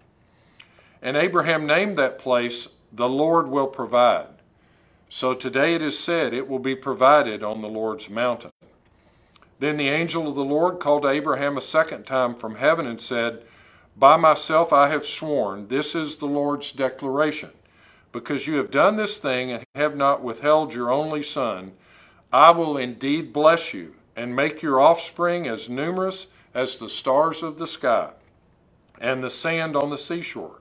And 1.00 1.16
Abraham 1.16 1.66
named 1.66 1.97
that 1.97 2.18
place, 2.18 2.68
The 2.92 3.08
Lord 3.08 3.49
will 3.49 3.68
provide. 3.68 4.38
So 5.08 5.34
today 5.34 5.74
it 5.74 5.82
is 5.82 5.98
said, 5.98 6.34
It 6.34 6.48
will 6.48 6.58
be 6.58 6.74
provided 6.74 7.42
on 7.42 7.62
the 7.62 7.68
Lord's 7.68 8.10
mountain. 8.10 8.50
Then 9.58 9.76
the 9.76 9.88
angel 9.88 10.28
of 10.28 10.34
the 10.34 10.44
Lord 10.44 10.78
called 10.78 11.04
Abraham 11.04 11.56
a 11.56 11.62
second 11.62 12.04
time 12.04 12.34
from 12.34 12.56
heaven 12.56 12.86
and 12.86 13.00
said, 13.00 13.42
By 13.96 14.16
myself 14.16 14.72
I 14.72 14.88
have 14.88 15.06
sworn, 15.06 15.68
this 15.68 15.94
is 15.94 16.16
the 16.16 16.26
Lord's 16.26 16.72
declaration. 16.72 17.50
Because 18.12 18.46
you 18.46 18.56
have 18.56 18.70
done 18.70 18.96
this 18.96 19.18
thing 19.18 19.50
and 19.50 19.64
have 19.74 19.96
not 19.96 20.22
withheld 20.22 20.74
your 20.74 20.90
only 20.90 21.22
son, 21.22 21.72
I 22.32 22.50
will 22.50 22.76
indeed 22.76 23.32
bless 23.32 23.72
you 23.72 23.94
and 24.14 24.36
make 24.36 24.62
your 24.62 24.80
offspring 24.80 25.46
as 25.48 25.70
numerous 25.70 26.26
as 26.54 26.76
the 26.76 26.88
stars 26.88 27.42
of 27.42 27.58
the 27.58 27.66
sky 27.66 28.10
and 29.00 29.23
the 29.23 29.30
sand 29.30 29.76
on 29.76 29.90
the 29.90 29.99
seashore. 29.99 30.60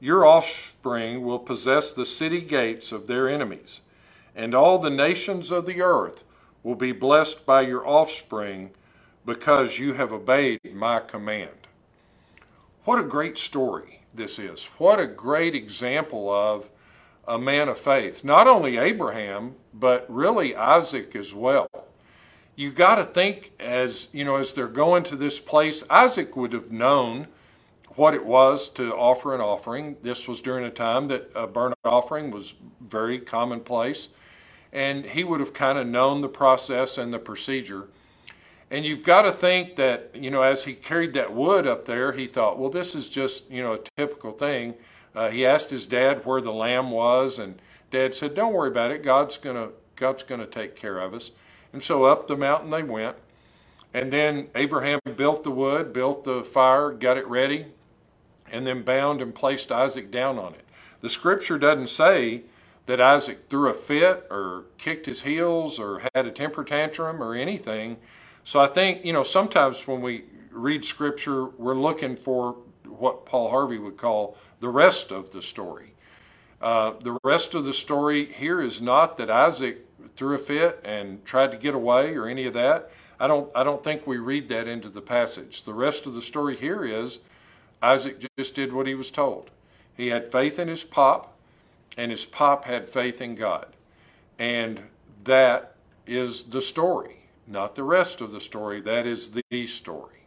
Your 0.00 0.24
offspring 0.24 1.22
will 1.22 1.38
possess 1.38 1.92
the 1.92 2.06
city 2.06 2.40
gates 2.40 2.90
of 2.90 3.06
their 3.06 3.28
enemies, 3.28 3.82
and 4.34 4.54
all 4.54 4.78
the 4.78 4.88
nations 4.88 5.50
of 5.50 5.66
the 5.66 5.82
earth 5.82 6.24
will 6.62 6.74
be 6.74 6.92
blessed 6.92 7.44
by 7.44 7.60
your 7.60 7.86
offspring 7.86 8.70
because 9.26 9.78
you 9.78 9.92
have 9.92 10.10
obeyed 10.10 10.74
my 10.74 11.00
command. 11.00 11.50
What 12.84 12.98
a 12.98 13.06
great 13.06 13.36
story 13.36 14.00
this 14.14 14.38
is. 14.38 14.64
What 14.78 14.98
a 14.98 15.06
great 15.06 15.54
example 15.54 16.30
of 16.30 16.70
a 17.28 17.38
man 17.38 17.68
of 17.68 17.78
faith. 17.78 18.24
Not 18.24 18.48
only 18.48 18.78
Abraham, 18.78 19.56
but 19.74 20.06
really 20.08 20.56
Isaac 20.56 21.14
as 21.14 21.34
well. 21.34 21.68
You 22.56 22.72
got 22.72 22.96
to 22.96 23.04
think 23.04 23.52
as, 23.60 24.08
you 24.12 24.24
know, 24.24 24.36
as 24.36 24.54
they're 24.54 24.68
going 24.68 25.02
to 25.04 25.16
this 25.16 25.38
place, 25.38 25.84
Isaac 25.90 26.36
would 26.36 26.54
have 26.54 26.72
known 26.72 27.28
what 27.96 28.14
it 28.14 28.24
was 28.24 28.68
to 28.70 28.94
offer 28.94 29.34
an 29.34 29.40
offering. 29.40 29.96
This 30.02 30.28
was 30.28 30.40
during 30.40 30.64
a 30.64 30.70
time 30.70 31.08
that 31.08 31.30
a 31.34 31.46
burnt 31.46 31.74
offering 31.84 32.30
was 32.30 32.54
very 32.80 33.18
commonplace, 33.18 34.08
and 34.72 35.04
he 35.04 35.24
would 35.24 35.40
have 35.40 35.52
kind 35.52 35.78
of 35.78 35.86
known 35.86 36.20
the 36.20 36.28
process 36.28 36.98
and 36.98 37.12
the 37.12 37.18
procedure. 37.18 37.88
And 38.70 38.84
you've 38.84 39.02
got 39.02 39.22
to 39.22 39.32
think 39.32 39.74
that, 39.76 40.10
you 40.14 40.30
know, 40.30 40.42
as 40.42 40.64
he 40.64 40.74
carried 40.74 41.12
that 41.14 41.32
wood 41.32 41.66
up 41.66 41.86
there, 41.86 42.12
he 42.12 42.26
thought, 42.26 42.58
well, 42.58 42.70
this 42.70 42.94
is 42.94 43.08
just, 43.08 43.50
you 43.50 43.62
know, 43.62 43.72
a 43.72 43.80
typical 43.96 44.30
thing. 44.30 44.74
Uh, 45.12 45.28
he 45.28 45.44
asked 45.44 45.70
his 45.70 45.86
dad 45.86 46.24
where 46.24 46.40
the 46.40 46.52
lamb 46.52 46.92
was, 46.92 47.40
and 47.40 47.60
dad 47.90 48.14
said, 48.14 48.34
don't 48.34 48.52
worry 48.52 48.68
about 48.68 48.92
it. 48.92 49.02
God's 49.02 49.36
going 49.36 49.56
to 49.56 49.74
God's 49.96 50.22
going 50.22 50.40
to 50.40 50.46
take 50.46 50.76
care 50.76 50.98
of 50.98 51.12
us. 51.12 51.32
And 51.72 51.82
so 51.82 52.04
up 52.04 52.26
the 52.26 52.36
mountain 52.36 52.70
they 52.70 52.82
went. 52.82 53.16
And 53.92 54.10
then 54.12 54.48
Abraham 54.54 55.00
built 55.16 55.44
the 55.44 55.50
wood, 55.50 55.92
built 55.92 56.24
the 56.24 56.42
fire, 56.42 56.90
got 56.92 57.18
it 57.18 57.26
ready, 57.26 57.66
and 58.52 58.66
then 58.66 58.82
bound 58.82 59.22
and 59.22 59.34
placed 59.34 59.70
Isaac 59.72 60.10
down 60.10 60.38
on 60.38 60.54
it. 60.54 60.64
The 61.00 61.08
scripture 61.08 61.58
doesn't 61.58 61.88
say 61.88 62.42
that 62.86 63.00
Isaac 63.00 63.48
threw 63.48 63.70
a 63.70 63.74
fit 63.74 64.26
or 64.30 64.64
kicked 64.78 65.06
his 65.06 65.22
heels 65.22 65.78
or 65.78 66.02
had 66.14 66.26
a 66.26 66.30
temper 66.30 66.64
tantrum 66.64 67.22
or 67.22 67.34
anything. 67.34 67.96
So 68.44 68.60
I 68.60 68.66
think, 68.66 69.04
you 69.04 69.12
know, 69.12 69.22
sometimes 69.22 69.86
when 69.86 70.00
we 70.00 70.24
read 70.50 70.84
scripture, 70.84 71.46
we're 71.46 71.74
looking 71.74 72.16
for 72.16 72.56
what 72.84 73.24
Paul 73.24 73.50
Harvey 73.50 73.78
would 73.78 73.96
call 73.96 74.36
the 74.60 74.68
rest 74.68 75.10
of 75.10 75.30
the 75.30 75.40
story. 75.40 75.94
Uh, 76.60 76.92
the 77.00 77.18
rest 77.22 77.54
of 77.54 77.64
the 77.64 77.72
story 77.72 78.26
here 78.32 78.60
is 78.60 78.82
not 78.82 79.16
that 79.16 79.30
Isaac 79.30 79.86
threw 80.16 80.34
a 80.34 80.38
fit 80.38 80.80
and 80.84 81.24
tried 81.24 81.50
to 81.52 81.56
get 81.56 81.74
away 81.74 82.14
or 82.14 82.26
any 82.26 82.44
of 82.44 82.52
that. 82.52 82.90
I 83.18 83.26
don't, 83.26 83.50
I 83.54 83.62
don't 83.62 83.82
think 83.84 84.06
we 84.06 84.18
read 84.18 84.48
that 84.48 84.66
into 84.66 84.88
the 84.88 85.00
passage. 85.00 85.62
The 85.62 85.74
rest 85.74 86.06
of 86.06 86.14
the 86.14 86.22
story 86.22 86.56
here 86.56 86.84
is 86.84 87.20
Isaac 87.82 88.24
just 88.38 88.54
did 88.54 88.72
what 88.72 88.86
he 88.86 88.94
was 88.94 89.10
told. 89.10 89.50
He 89.96 90.08
had 90.08 90.30
faith 90.30 90.58
in 90.58 90.68
his 90.68 90.84
pop, 90.84 91.36
and 91.96 92.10
his 92.10 92.24
pop 92.24 92.64
had 92.64 92.88
faith 92.88 93.20
in 93.20 93.34
God. 93.34 93.66
And 94.38 94.80
that 95.24 95.74
is 96.06 96.44
the 96.44 96.62
story, 96.62 97.28
not 97.46 97.74
the 97.74 97.84
rest 97.84 98.20
of 98.20 98.32
the 98.32 98.40
story. 98.40 98.80
That 98.80 99.06
is 99.06 99.30
the 99.30 99.66
story. 99.66 100.20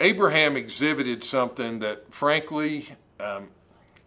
Abraham 0.00 0.56
exhibited 0.56 1.22
something 1.22 1.80
that, 1.80 2.12
frankly, 2.12 2.96
um, 3.18 3.48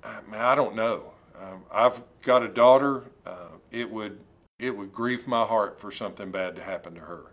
I 0.04 0.56
don't 0.56 0.76
know. 0.76 1.12
Um, 1.40 1.64
I've 1.72 2.02
got 2.24 2.42
a 2.42 2.48
daughter. 2.48 3.04
Uh, 3.26 3.50
it 3.72 3.90
would 3.92 4.20
it 4.60 4.76
would 4.78 4.94
grieve 4.94 5.28
my 5.28 5.44
heart 5.46 5.80
for 5.80 5.92
something 5.92 6.32
bad 6.32 6.56
to 6.56 6.64
happen 6.64 6.96
to 6.96 7.02
her. 7.02 7.32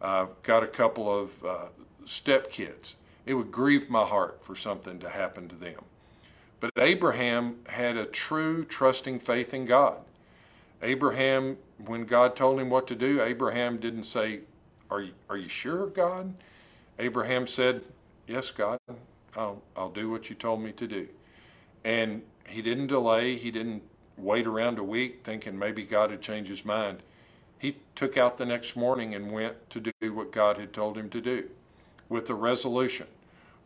I've 0.00 0.40
got 0.42 0.62
a 0.62 0.66
couple 0.66 1.12
of 1.12 1.44
uh, 1.44 1.66
stepkids 2.06 2.94
it 3.26 3.34
would 3.34 3.50
grieve 3.50 3.90
my 3.90 4.04
heart 4.04 4.44
for 4.44 4.54
something 4.54 4.98
to 5.00 5.08
happen 5.08 5.48
to 5.48 5.54
them. 5.54 5.84
But 6.58 6.72
Abraham 6.76 7.56
had 7.68 7.96
a 7.96 8.04
true 8.04 8.64
trusting 8.64 9.20
faith 9.20 9.54
in 9.54 9.64
God. 9.64 9.98
Abraham, 10.82 11.56
when 11.84 12.04
God 12.04 12.36
told 12.36 12.60
him 12.60 12.70
what 12.70 12.86
to 12.88 12.94
do, 12.94 13.22
Abraham 13.22 13.78
didn't 13.78 14.04
say, 14.04 14.40
Are 14.90 15.02
you, 15.02 15.12
are 15.28 15.36
you 15.36 15.48
sure, 15.48 15.88
God? 15.88 16.34
Abraham 16.98 17.46
said, 17.46 17.82
Yes, 18.26 18.50
God, 18.50 18.78
I'll, 19.36 19.62
I'll 19.76 19.90
do 19.90 20.10
what 20.10 20.28
you 20.30 20.36
told 20.36 20.62
me 20.62 20.72
to 20.72 20.86
do. 20.86 21.08
And 21.84 22.22
he 22.46 22.62
didn't 22.62 22.88
delay, 22.88 23.36
he 23.36 23.50
didn't 23.50 23.82
wait 24.16 24.46
around 24.46 24.78
a 24.78 24.84
week 24.84 25.20
thinking 25.24 25.58
maybe 25.58 25.82
God 25.82 26.10
had 26.10 26.20
changed 26.20 26.50
his 26.50 26.64
mind. 26.64 27.02
He 27.58 27.76
took 27.94 28.16
out 28.16 28.36
the 28.36 28.46
next 28.46 28.76
morning 28.76 29.14
and 29.14 29.30
went 29.30 29.68
to 29.70 29.80
do 29.80 30.14
what 30.14 30.32
God 30.32 30.58
had 30.58 30.72
told 30.72 30.96
him 30.96 31.08
to 31.10 31.20
do 31.20 31.48
with 32.10 32.28
a 32.28 32.34
resolution, 32.34 33.06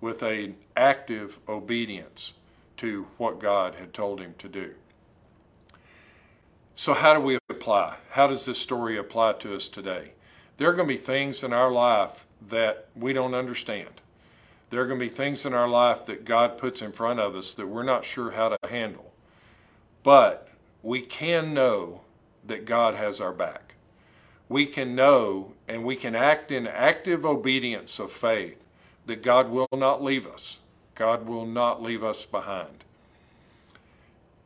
with 0.01 0.23
an 0.23 0.55
active 0.77 1.41
obedience 1.49 2.35
to 2.77 3.09
what 3.17 3.41
God 3.41 3.75
had 3.75 3.93
told 3.93 4.21
him 4.21 4.35
to 4.39 4.49
do. 4.49 4.75
So, 6.77 6.93
how 6.93 7.15
do 7.15 7.21
we 7.21 7.39
apply? 7.49 7.97
How 8.11 8.29
does 8.29 8.45
this 8.45 8.59
story 8.59 8.97
apply 8.97 9.35
to 9.35 9.57
us 9.57 9.69
today? 9.69 10.13
There 10.57 10.69
are 10.69 10.75
going 10.75 10.87
to 10.87 10.95
be 10.95 10.99
things 10.99 11.43
in 11.43 11.53
our 11.53 11.71
life 11.71 12.27
that 12.47 12.89
we 12.95 13.13
don't 13.13 13.35
understand. 13.35 14.01
There 14.71 14.81
are 14.81 14.87
going 14.87 14.99
to 14.99 15.05
be 15.05 15.11
things 15.11 15.47
in 15.47 15.55
our 15.55 15.69
life 15.69 16.05
that 16.07 16.25
God 16.25 16.59
puts 16.59 16.83
in 16.83 16.93
front 16.93 17.21
of 17.21 17.35
us 17.35 17.55
that 17.55 17.69
we're 17.69 17.85
not 17.85 18.05
sure 18.05 18.33
how 18.33 18.49
to 18.51 18.59
handle. 18.69 19.13
But 20.03 20.49
we 20.83 21.01
can 21.01 21.55
know 21.55 22.03
that 22.45 22.67
God 22.67 22.95
has 22.95 23.21
our 23.21 23.33
back. 23.33 23.74
We 24.55 24.67
can 24.67 24.95
know 24.95 25.55
and 25.67 25.83
we 25.83 25.97
can 25.97 26.15
act 26.15 26.53
in 26.53 26.69
active 26.69 27.27
obedience 27.27 27.99
of 27.99 28.13
faith 28.13 28.65
that 29.05 29.21
God 29.21 29.51
will 29.51 29.67
not 29.73 30.01
leave 30.01 30.29
us. 30.29 30.61
God 30.95 31.27
will 31.27 31.45
not 31.45 31.83
leave 31.83 32.05
us 32.05 32.25
behind. 32.25 32.85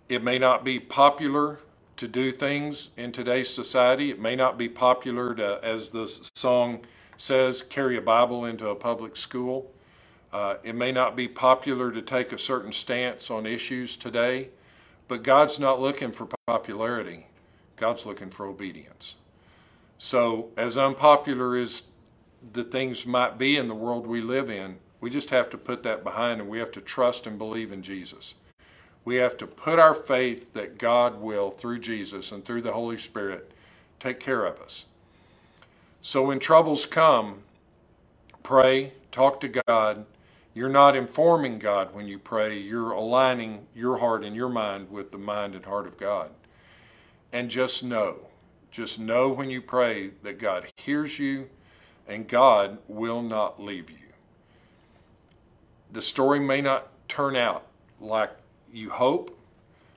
It 0.09 0.25
may 0.25 0.39
not 0.39 0.65
be 0.65 0.81
popular 0.81 1.61
to 1.99 2.09
do 2.09 2.33
things 2.33 2.89
in 2.97 3.13
today's 3.13 3.51
society. 3.51 4.11
It 4.11 4.19
may 4.19 4.35
not 4.35 4.57
be 4.57 4.67
popular 4.67 5.35
to, 5.35 5.61
as 5.63 5.91
the 5.91 6.07
song 6.35 6.87
says, 7.19 7.61
carry 7.61 7.99
a 7.99 8.01
Bible 8.01 8.47
into 8.47 8.71
a 8.71 8.75
public 8.75 9.15
school. 9.15 9.71
Uh, 10.33 10.55
it 10.65 10.75
may 10.75 10.91
not 10.91 11.17
be 11.17 11.29
popular 11.29 11.93
to 11.93 12.01
take 12.01 12.33
a 12.33 12.39
certain 12.39 12.73
stance 12.73 13.31
on 13.31 13.45
issues 13.45 13.95
today, 13.99 14.49
but 15.07 15.23
God's 15.23 15.59
not 15.59 15.83
looking 15.83 16.13
for 16.13 16.27
popularity. 16.47 17.27
God's 17.77 18.07
looking 18.07 18.31
for 18.31 18.47
obedience. 18.47 19.17
So, 19.99 20.51
as 20.57 20.79
unpopular 20.79 21.57
as 21.57 21.85
the 22.53 22.63
things 22.63 23.05
might 23.05 23.37
be 23.37 23.57
in 23.57 23.67
the 23.67 23.75
world 23.75 24.07
we 24.07 24.21
live 24.21 24.49
in, 24.49 24.79
we 25.01 25.11
just 25.11 25.31
have 25.31 25.51
to 25.51 25.59
put 25.59 25.83
that 25.83 26.05
behind 26.05 26.41
and 26.41 26.49
we 26.49 26.61
have 26.61 26.73
to 26.73 26.81
trust 26.81 27.27
and 27.27 27.37
believe 27.37 27.73
in 27.73 27.83
Jesus. 27.83 28.35
We 29.05 29.17
have 29.17 29.37
to 29.39 29.47
put 29.47 29.79
our 29.79 29.95
faith 29.95 30.53
that 30.53 30.79
God 30.79 31.21
will, 31.21 31.51
through 31.51 31.81
Jesus 31.81 32.31
and 32.31 32.45
through 32.45 32.63
the 32.63 32.73
Holy 32.73 32.99
Spirit, 32.99 33.53
take 33.99 34.21
care 34.21 34.45
of 34.45 34.61
us. 34.61 34.87
So 36.01 36.25
when 36.25 36.39
troubles 36.39 36.87
come, 36.87 37.43
pray, 38.43 38.93
talk 39.11 39.41
to 39.41 39.63
God. 39.67 40.07
You're 40.55 40.69
not 40.69 40.97
informing 40.97 41.59
God 41.59 41.95
when 41.95 42.09
you 42.09 42.19
pray, 42.19 42.59
you're 42.59 42.93
aligning 42.93 43.67
your 43.75 43.99
heart 43.99 44.25
and 44.25 44.35
your 44.35 44.49
mind 44.49 44.91
with 44.91 45.13
the 45.13 45.19
mind 45.19 45.55
and 45.55 45.65
heart 45.65 45.87
of 45.87 45.97
God. 45.97 46.31
And 47.33 47.51
just 47.51 47.85
know, 47.85 48.28
just 48.71 48.99
know 48.99 49.29
when 49.29 49.51
you 49.51 49.61
pray 49.61 50.11
that 50.23 50.39
God 50.39 50.71
hears 50.77 51.19
you 51.19 51.49
and 52.07 52.29
God 52.29 52.79
will 52.87 53.23
not 53.23 53.63
leave 53.63 53.91
you. 53.91 53.97
The 55.93 56.03
story 56.03 56.41
may 56.41 56.61
not 56.61 56.89
turn 57.09 57.37
out 57.37 57.67
like 58.01 58.31
you 58.73 58.91
hope, 58.91 59.37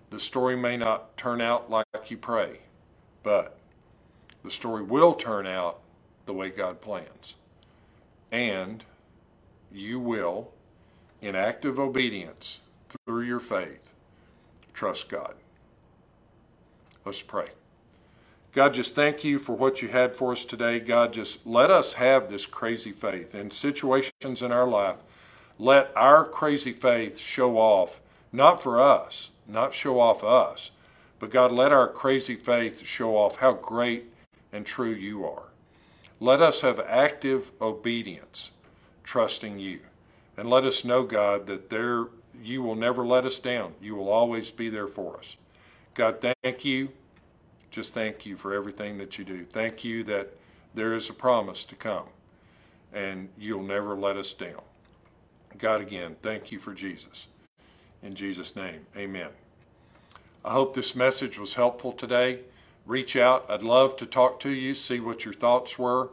the 0.10 0.20
story 0.20 0.56
may 0.56 0.78
not 0.78 1.16
turn 1.18 1.42
out 1.42 1.70
like 1.70 1.86
you 2.10 2.18
pray, 2.18 2.60
but 3.24 3.58
the 4.44 4.52
story 4.52 4.84
will 4.84 5.14
turn 5.14 5.46
out 5.46 5.80
the 6.26 6.34
way 6.34 6.50
God 6.50 6.82
plans. 6.82 7.36
And 8.32 8.84
you 9.72 10.00
will, 10.00 10.52
in 11.22 11.36
active 11.36 11.80
obedience 11.80 12.60
through 13.06 13.24
your 13.24 13.40
faith, 13.40 13.94
trust 14.74 15.10
God. 15.10 15.36
Let's 17.06 17.22
pray. 17.22 17.50
God, 18.52 18.74
just 18.74 18.96
thank 18.96 19.24
you 19.24 19.40
for 19.40 19.54
what 19.56 19.82
you 19.82 19.90
had 19.90 20.16
for 20.16 20.34
us 20.34 20.44
today. 20.44 20.80
God, 20.80 21.14
just 21.14 21.46
let 21.48 21.72
us 21.72 21.94
have 21.94 22.30
this 22.30 22.46
crazy 22.46 22.92
faith. 22.92 23.34
In 23.34 23.50
situations 23.50 24.42
in 24.42 24.52
our 24.52 24.68
life, 24.68 24.98
let 25.58 25.92
our 25.96 26.26
crazy 26.26 26.74
faith 26.74 27.18
show 27.18 27.58
off, 27.58 28.02
not 28.34 28.62
for 28.62 28.82
us, 28.82 29.30
not 29.48 29.74
show 29.74 30.02
off 30.02 30.24
us, 30.24 30.72
but 31.20 31.30
God, 31.30 31.52
let 31.54 31.72
our 31.72 31.88
crazy 31.88 32.36
faith 32.36 32.86
show 32.86 33.16
off 33.16 33.38
how 33.38 33.54
great 33.54 34.12
and 34.52 34.66
true 34.66 34.92
you 34.92 35.26
are. 35.26 35.52
Let 36.20 36.42
us 36.42 36.62
have 36.62 36.80
active 36.82 37.52
obedience, 37.62 38.52
trusting 39.04 39.60
you. 39.60 39.80
And 40.36 40.50
let 40.50 40.66
us 40.66 40.84
know, 40.84 41.04
God, 41.04 41.48
that 41.48 41.70
there 41.70 42.08
you 42.42 42.62
will 42.64 42.76
never 42.76 43.06
let 43.06 43.26
us 43.26 43.40
down. 43.40 43.76
You 43.82 43.96
will 43.96 44.10
always 44.10 44.52
be 44.52 44.70
there 44.70 44.88
for 44.88 45.18
us. 45.18 45.38
God, 45.94 46.22
thank 46.22 46.66
you. 46.66 46.90
Just 47.72 47.94
thank 47.94 48.26
you 48.26 48.36
for 48.36 48.54
everything 48.54 48.98
that 48.98 49.18
you 49.18 49.24
do. 49.24 49.46
Thank 49.46 49.84
you 49.84 50.04
that 50.04 50.36
there 50.74 50.94
is 50.94 51.10
a 51.10 51.14
promise 51.14 51.66
to 51.66 51.76
come 51.76 52.06
and 52.94 53.30
you'll 53.38 53.64
never 53.64 53.96
let 53.96 54.18
us 54.18 54.34
down. 54.34 54.62
God, 55.58 55.82
again, 55.82 56.18
thank 56.22 56.52
you 56.52 56.60
for 56.60 56.74
Jesus. 56.74 57.28
In 58.04 58.14
Jesus' 58.14 58.56
name, 58.56 58.86
amen. 58.96 59.30
I 60.44 60.52
hope 60.52 60.74
this 60.74 60.96
message 60.96 61.38
was 61.40 61.54
helpful 61.54 61.92
today. 61.92 62.40
Reach 62.86 63.16
out. 63.16 63.50
I'd 63.50 63.64
love 63.64 63.96
to 63.98 64.06
talk 64.06 64.40
to 64.42 64.50
you, 64.50 64.74
see 64.74 65.00
what 65.00 65.24
your 65.24 65.34
thoughts 65.34 65.78
were. 65.78 66.10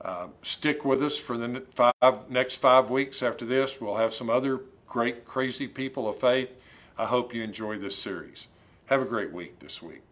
Uh, 0.00 0.26
stick 0.42 0.84
with 0.84 1.02
us 1.02 1.18
for 1.18 1.36
the 1.36 1.62
five, 1.70 2.28
next 2.28 2.56
five 2.56 2.90
weeks 2.90 3.22
after 3.22 3.44
this. 3.44 3.80
We'll 3.80 3.96
have 3.96 4.12
some 4.12 4.28
other 4.28 4.60
great, 4.86 5.24
crazy 5.24 5.66
people 5.66 6.08
of 6.08 6.18
faith. 6.18 6.52
I 6.98 7.06
hope 7.06 7.34
you 7.34 7.42
enjoy 7.42 7.78
this 7.78 7.96
series. 7.96 8.46
Have 8.86 9.00
a 9.00 9.06
great 9.06 9.32
week 9.32 9.60
this 9.60 9.80
week. 9.80 10.02